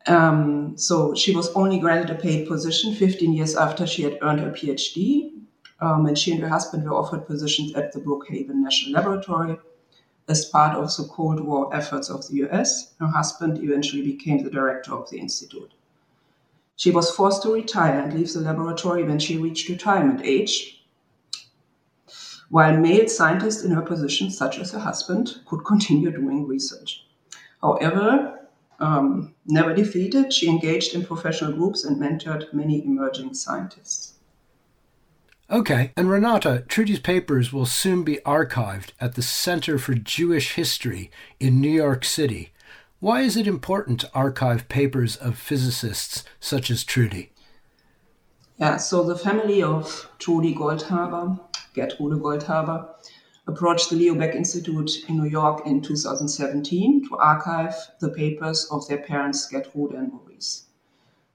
Um, 0.07 0.79
so 0.79 1.15
she 1.15 1.35
was 1.35 1.51
only 1.51 1.79
granted 1.79 2.11
a 2.11 2.21
paid 2.21 2.49
position 2.49 2.95
15 2.95 3.33
years 3.33 3.57
after 3.57 3.87
she 3.87 4.03
had 4.03 4.19
earned 4.23 4.41
her 4.41 4.51
PhD, 4.51 5.33
um, 5.81 6.07
and 6.07 6.17
she 6.17 6.33
and 6.33 6.41
her 6.41 6.49
husband 6.49 6.85
were 6.85 6.97
offered 6.97 7.27
positions 7.27 7.75
at 7.75 7.93
the 7.93 8.01
Brookhaven 8.01 8.55
National 8.55 8.93
Laboratory 8.93 9.59
as 10.29 10.45
part 10.45 10.77
of 10.77 10.95
the 10.97 11.05
Cold 11.05 11.41
War 11.41 11.75
efforts 11.75 12.11
of 12.11 12.27
the 12.29 12.47
US, 12.47 12.95
her 13.01 13.07
husband 13.07 13.59
eventually 13.65 14.03
became 14.03 14.43
the 14.43 14.51
director 14.51 14.93
of 14.93 15.09
the 15.11 15.19
institute. 15.19 15.73
She 16.79 16.93
was 16.93 17.11
forced 17.11 17.43
to 17.43 17.53
retire 17.53 17.99
and 17.99 18.15
leave 18.15 18.33
the 18.33 18.39
laboratory 18.39 19.03
when 19.03 19.19
she 19.19 19.37
reached 19.37 19.69
retirement 19.69 20.21
age, 20.23 20.87
while 22.51 22.77
male 22.77 23.09
scientists 23.09 23.65
in 23.65 23.73
her 23.73 23.83
position, 23.83 24.31
such 24.31 24.61
as 24.61 24.71
her 24.71 24.79
husband, 24.79 25.41
could 25.47 25.65
continue 25.65 26.13
doing 26.13 26.47
research. 26.47 27.05
However, 27.61 28.49
um, 28.79 29.35
never 29.45 29.75
defeated, 29.75 30.33
she 30.33 30.49
engaged 30.49 30.95
in 30.95 31.05
professional 31.05 31.53
groups 31.53 31.85
and 31.85 32.01
mentored 32.01 32.53
many 32.53 32.85
emerging 32.85 33.35
scientists. 33.35 34.15
Okay, 35.51 35.93
and 35.97 36.09
Renata, 36.09 36.63
Trudy's 36.69 37.01
papers 37.01 37.53
will 37.53 37.67
soon 37.67 38.05
be 38.05 38.19
archived 38.25 38.93
at 39.01 39.17
the 39.17 39.23
Center 39.23 39.79
for 39.79 39.95
Jewish 39.95 40.55
History 40.55 41.11
in 41.41 41.61
New 41.61 41.71
York 41.71 42.05
City. 42.05 42.53
Why 43.01 43.21
is 43.21 43.37
it 43.37 43.47
important 43.47 44.01
to 44.01 44.11
archive 44.13 44.69
papers 44.69 45.15
of 45.15 45.39
physicists 45.39 46.25
such 46.41 46.69
as 46.69 46.83
Trudy? 46.83 47.31
Yeah, 48.59 48.77
so 48.79 49.05
the 49.05 49.17
family 49.17 49.63
of 49.63 50.11
Trudy 50.19 50.53
Goldhaber, 50.53 51.39
Gertrude 51.75 52.21
Goldhaber, 52.21 52.89
approached 53.47 53.91
the 53.91 53.97
Leo 53.97 54.17
Baeck 54.17 54.35
Institute 54.35 55.09
in 55.09 55.17
New 55.17 55.31
York 55.31 55.65
in 55.65 55.81
2017 55.81 57.09
to 57.09 57.17
archive 57.19 57.77
the 58.01 58.09
papers 58.09 58.67
of 58.73 58.89
their 58.89 58.99
parents, 58.99 59.47
Gertrude 59.47 59.93
and 59.93 60.13
Maurice. 60.13 60.65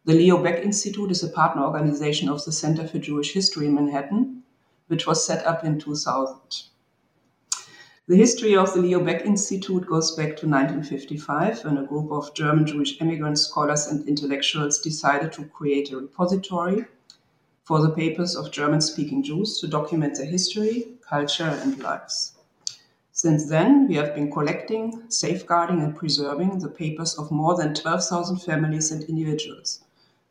The 0.03 0.15
Leo 0.15 0.43
Baeck 0.43 0.65
Institute 0.65 1.11
is 1.11 1.23
a 1.23 1.29
partner 1.29 1.63
organization 1.63 2.27
of 2.27 2.43
the 2.43 2.51
Center 2.51 2.85
for 2.85 2.99
Jewish 2.99 3.31
History 3.31 3.67
in 3.67 3.75
Manhattan, 3.75 4.43
which 4.87 5.07
was 5.07 5.25
set 5.25 5.45
up 5.45 5.63
in 5.63 5.79
2000. 5.79 6.72
The 8.05 8.17
history 8.17 8.53
of 8.57 8.73
the 8.73 8.81
Leo 8.81 8.99
Baeck 8.99 9.25
Institute 9.25 9.87
goes 9.87 10.11
back 10.11 10.35
to 10.35 10.45
1955 10.45 11.63
when 11.63 11.77
a 11.77 11.85
group 11.85 12.11
of 12.11 12.33
German 12.33 12.67
Jewish 12.67 12.99
immigrant 12.99 13.39
scholars 13.39 13.87
and 13.87 14.05
intellectuals 14.09 14.81
decided 14.81 15.31
to 15.31 15.45
create 15.45 15.89
a 15.89 15.97
repository 15.97 16.83
for 17.63 17.81
the 17.81 17.91
papers 17.91 18.35
of 18.35 18.51
German 18.51 18.81
speaking 18.81 19.23
Jews 19.23 19.57
to 19.61 19.69
document 19.69 20.17
their 20.17 20.25
history, 20.25 20.97
culture, 21.07 21.57
and 21.63 21.81
lives. 21.81 22.33
Since 23.13 23.47
then, 23.47 23.87
we 23.87 23.95
have 23.95 24.13
been 24.13 24.29
collecting, 24.29 25.09
safeguarding, 25.09 25.81
and 25.81 25.95
preserving 25.95 26.59
the 26.59 26.67
papers 26.67 27.17
of 27.17 27.31
more 27.31 27.55
than 27.55 27.73
12,000 27.73 28.35
families 28.39 28.91
and 28.91 29.05
individuals 29.05 29.79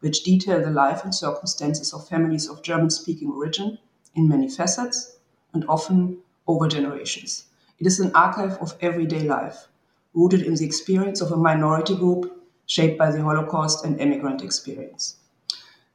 which 0.01 0.25
detail 0.25 0.61
the 0.61 0.71
life 0.71 1.05
and 1.05 1.15
circumstances 1.15 1.95
of 1.95 2.07
families 2.07 2.51
of 2.51 2.63
German 2.63 2.91
speaking 2.91 3.31
origin 3.31 3.79
in 4.15 4.29
many 4.29 4.51
facets 4.51 5.17
and 5.55 5.65
often 5.71 6.19
over 6.47 6.69
generations. 6.69 7.47
It 7.83 7.87
is 7.87 7.99
an 7.99 8.14
archive 8.14 8.59
of 8.59 8.77
everyday 8.81 9.25
life, 9.25 9.66
rooted 10.14 10.42
in 10.42 10.55
the 10.55 10.64
experience 10.64 11.21
of 11.21 11.33
a 11.33 11.37
minority 11.37 11.97
group 11.97 12.47
shaped 12.66 12.97
by 12.97 13.11
the 13.11 13.21
Holocaust 13.21 13.85
and 13.85 14.01
immigrant 14.01 14.40
experience. 14.40 15.16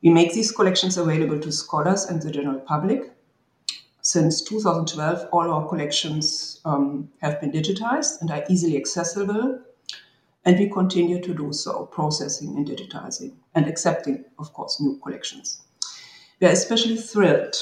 We 0.03 0.09
make 0.09 0.33
these 0.33 0.51
collections 0.51 0.97
available 0.97 1.39
to 1.39 1.49
scholars 1.49 2.03
and 2.03 2.21
the 2.21 2.29
general 2.29 2.59
public. 2.59 3.13
Since 4.01 4.41
2012, 4.41 5.29
all 5.31 5.49
our 5.49 5.65
collections 5.69 6.59
um, 6.65 7.07
have 7.21 7.39
been 7.39 7.53
digitized 7.53 8.19
and 8.19 8.31
are 8.31 8.43
easily 8.49 8.75
accessible 8.75 9.61
and 10.43 10.59
we 10.59 10.69
continue 10.69 11.21
to 11.21 11.33
do 11.33 11.53
so, 11.53 11.85
processing 11.85 12.57
and 12.57 12.67
digitizing 12.67 13.31
and 13.55 13.65
accepting, 13.65 14.25
of 14.39 14.51
course, 14.51 14.81
new 14.81 14.99
collections. 15.01 15.63
We 16.41 16.47
are 16.47 16.51
especially 16.51 16.97
thrilled 16.97 17.55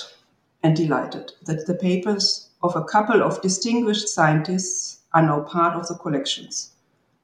and 0.65 0.75
delighted 0.75 1.31
that 1.43 1.67
the 1.67 1.75
papers 1.75 2.49
of 2.63 2.75
a 2.75 2.83
couple 2.83 3.21
of 3.21 3.39
distinguished 3.43 4.09
scientists 4.09 5.01
are 5.13 5.21
now 5.21 5.41
part 5.41 5.75
of 5.75 5.87
the 5.87 5.93
collections, 5.93 6.71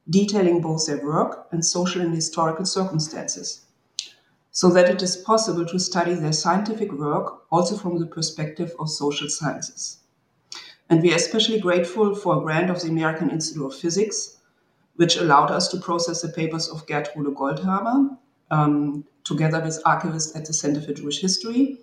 detailing 0.08 0.62
both 0.62 0.86
their 0.86 1.04
work 1.04 1.47
and 1.51 1.65
social 1.65 2.04
and 2.04 2.13
historical 2.13 2.65
circumstances, 2.65 3.62
so 4.51 4.69
that 4.69 4.89
it 4.89 5.01
is 5.01 5.17
possible 5.17 5.65
to 5.65 5.80
study 5.80 6.13
their 6.13 6.32
scientific 6.32 6.91
work 6.91 7.41
also 7.51 7.75
from 7.75 7.97
the 7.97 8.06
perspective 8.06 8.75
of 8.77 8.91
social 8.91 9.27
sciences. 9.27 9.97
And 10.91 11.01
we 11.01 11.12
are 11.12 11.15
especially 11.15 11.60
grateful 11.60 12.13
for 12.13 12.38
a 12.38 12.41
grant 12.41 12.69
of 12.69 12.84
the 12.84 12.89
American 12.89 13.32
Institute 13.32 13.65
of 13.65 13.73
Physics 13.75 14.38
which 14.97 15.17
allowed 15.17 15.49
us 15.49 15.67
to 15.69 15.77
process 15.77 16.21
the 16.21 16.30
papers 16.30 16.67
of 16.67 16.86
Gertrude 16.86 17.34
Goldhaber 17.36 18.15
um, 18.51 19.04
together 19.23 19.60
with 19.60 19.82
archivists 19.84 20.36
at 20.36 20.45
the 20.45 20.54
Center 20.54 20.82
for 20.82 20.93
Jewish 20.93 21.21
History. 21.21 21.80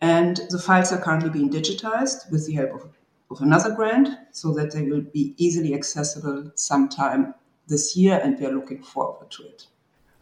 And 0.00 0.40
the 0.50 0.58
files 0.58 0.92
are 0.92 1.00
currently 1.00 1.30
being 1.30 1.50
digitized 1.50 2.30
with 2.30 2.46
the 2.46 2.54
help 2.54 2.72
of 2.72 2.88
of 3.30 3.40
another 3.40 3.74
grant 3.74 4.08
so 4.32 4.52
that 4.54 4.72
they 4.72 4.82
will 4.82 5.02
be 5.02 5.34
easily 5.36 5.74
accessible 5.74 6.50
sometime 6.54 7.34
this 7.66 7.96
year, 7.96 8.18
and 8.22 8.38
we 8.38 8.46
are 8.46 8.52
looking 8.52 8.82
forward 8.82 9.30
to 9.30 9.42
it. 9.44 9.66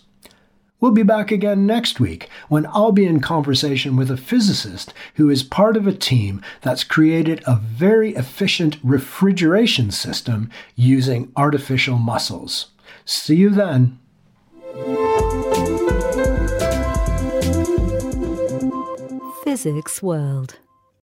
We'll 0.84 0.92
be 0.92 1.04
back 1.04 1.32
again 1.32 1.66
next 1.66 2.02
week 2.02 2.28
when 2.50 2.66
I'll 2.66 2.92
be 2.92 3.06
in 3.06 3.22
conversation 3.22 3.96
with 3.96 4.12
a 4.12 4.18
physicist 4.18 4.94
who 5.16 5.30
is 5.30 5.42
part 5.42 5.78
of 5.78 5.88
a 5.88 5.94
team 5.94 6.42
that's 6.60 6.84
created 6.84 7.42
a 7.48 7.56
very 7.56 8.14
efficient 8.16 8.80
refrigeration 8.84 9.92
system 9.92 10.50
using 10.76 11.32
artificial 11.38 11.98
muscles. 11.98 12.72
See 13.06 13.38
you 13.38 13.50
then. 13.50 13.98
Physics 19.54 20.02
World 20.02 20.58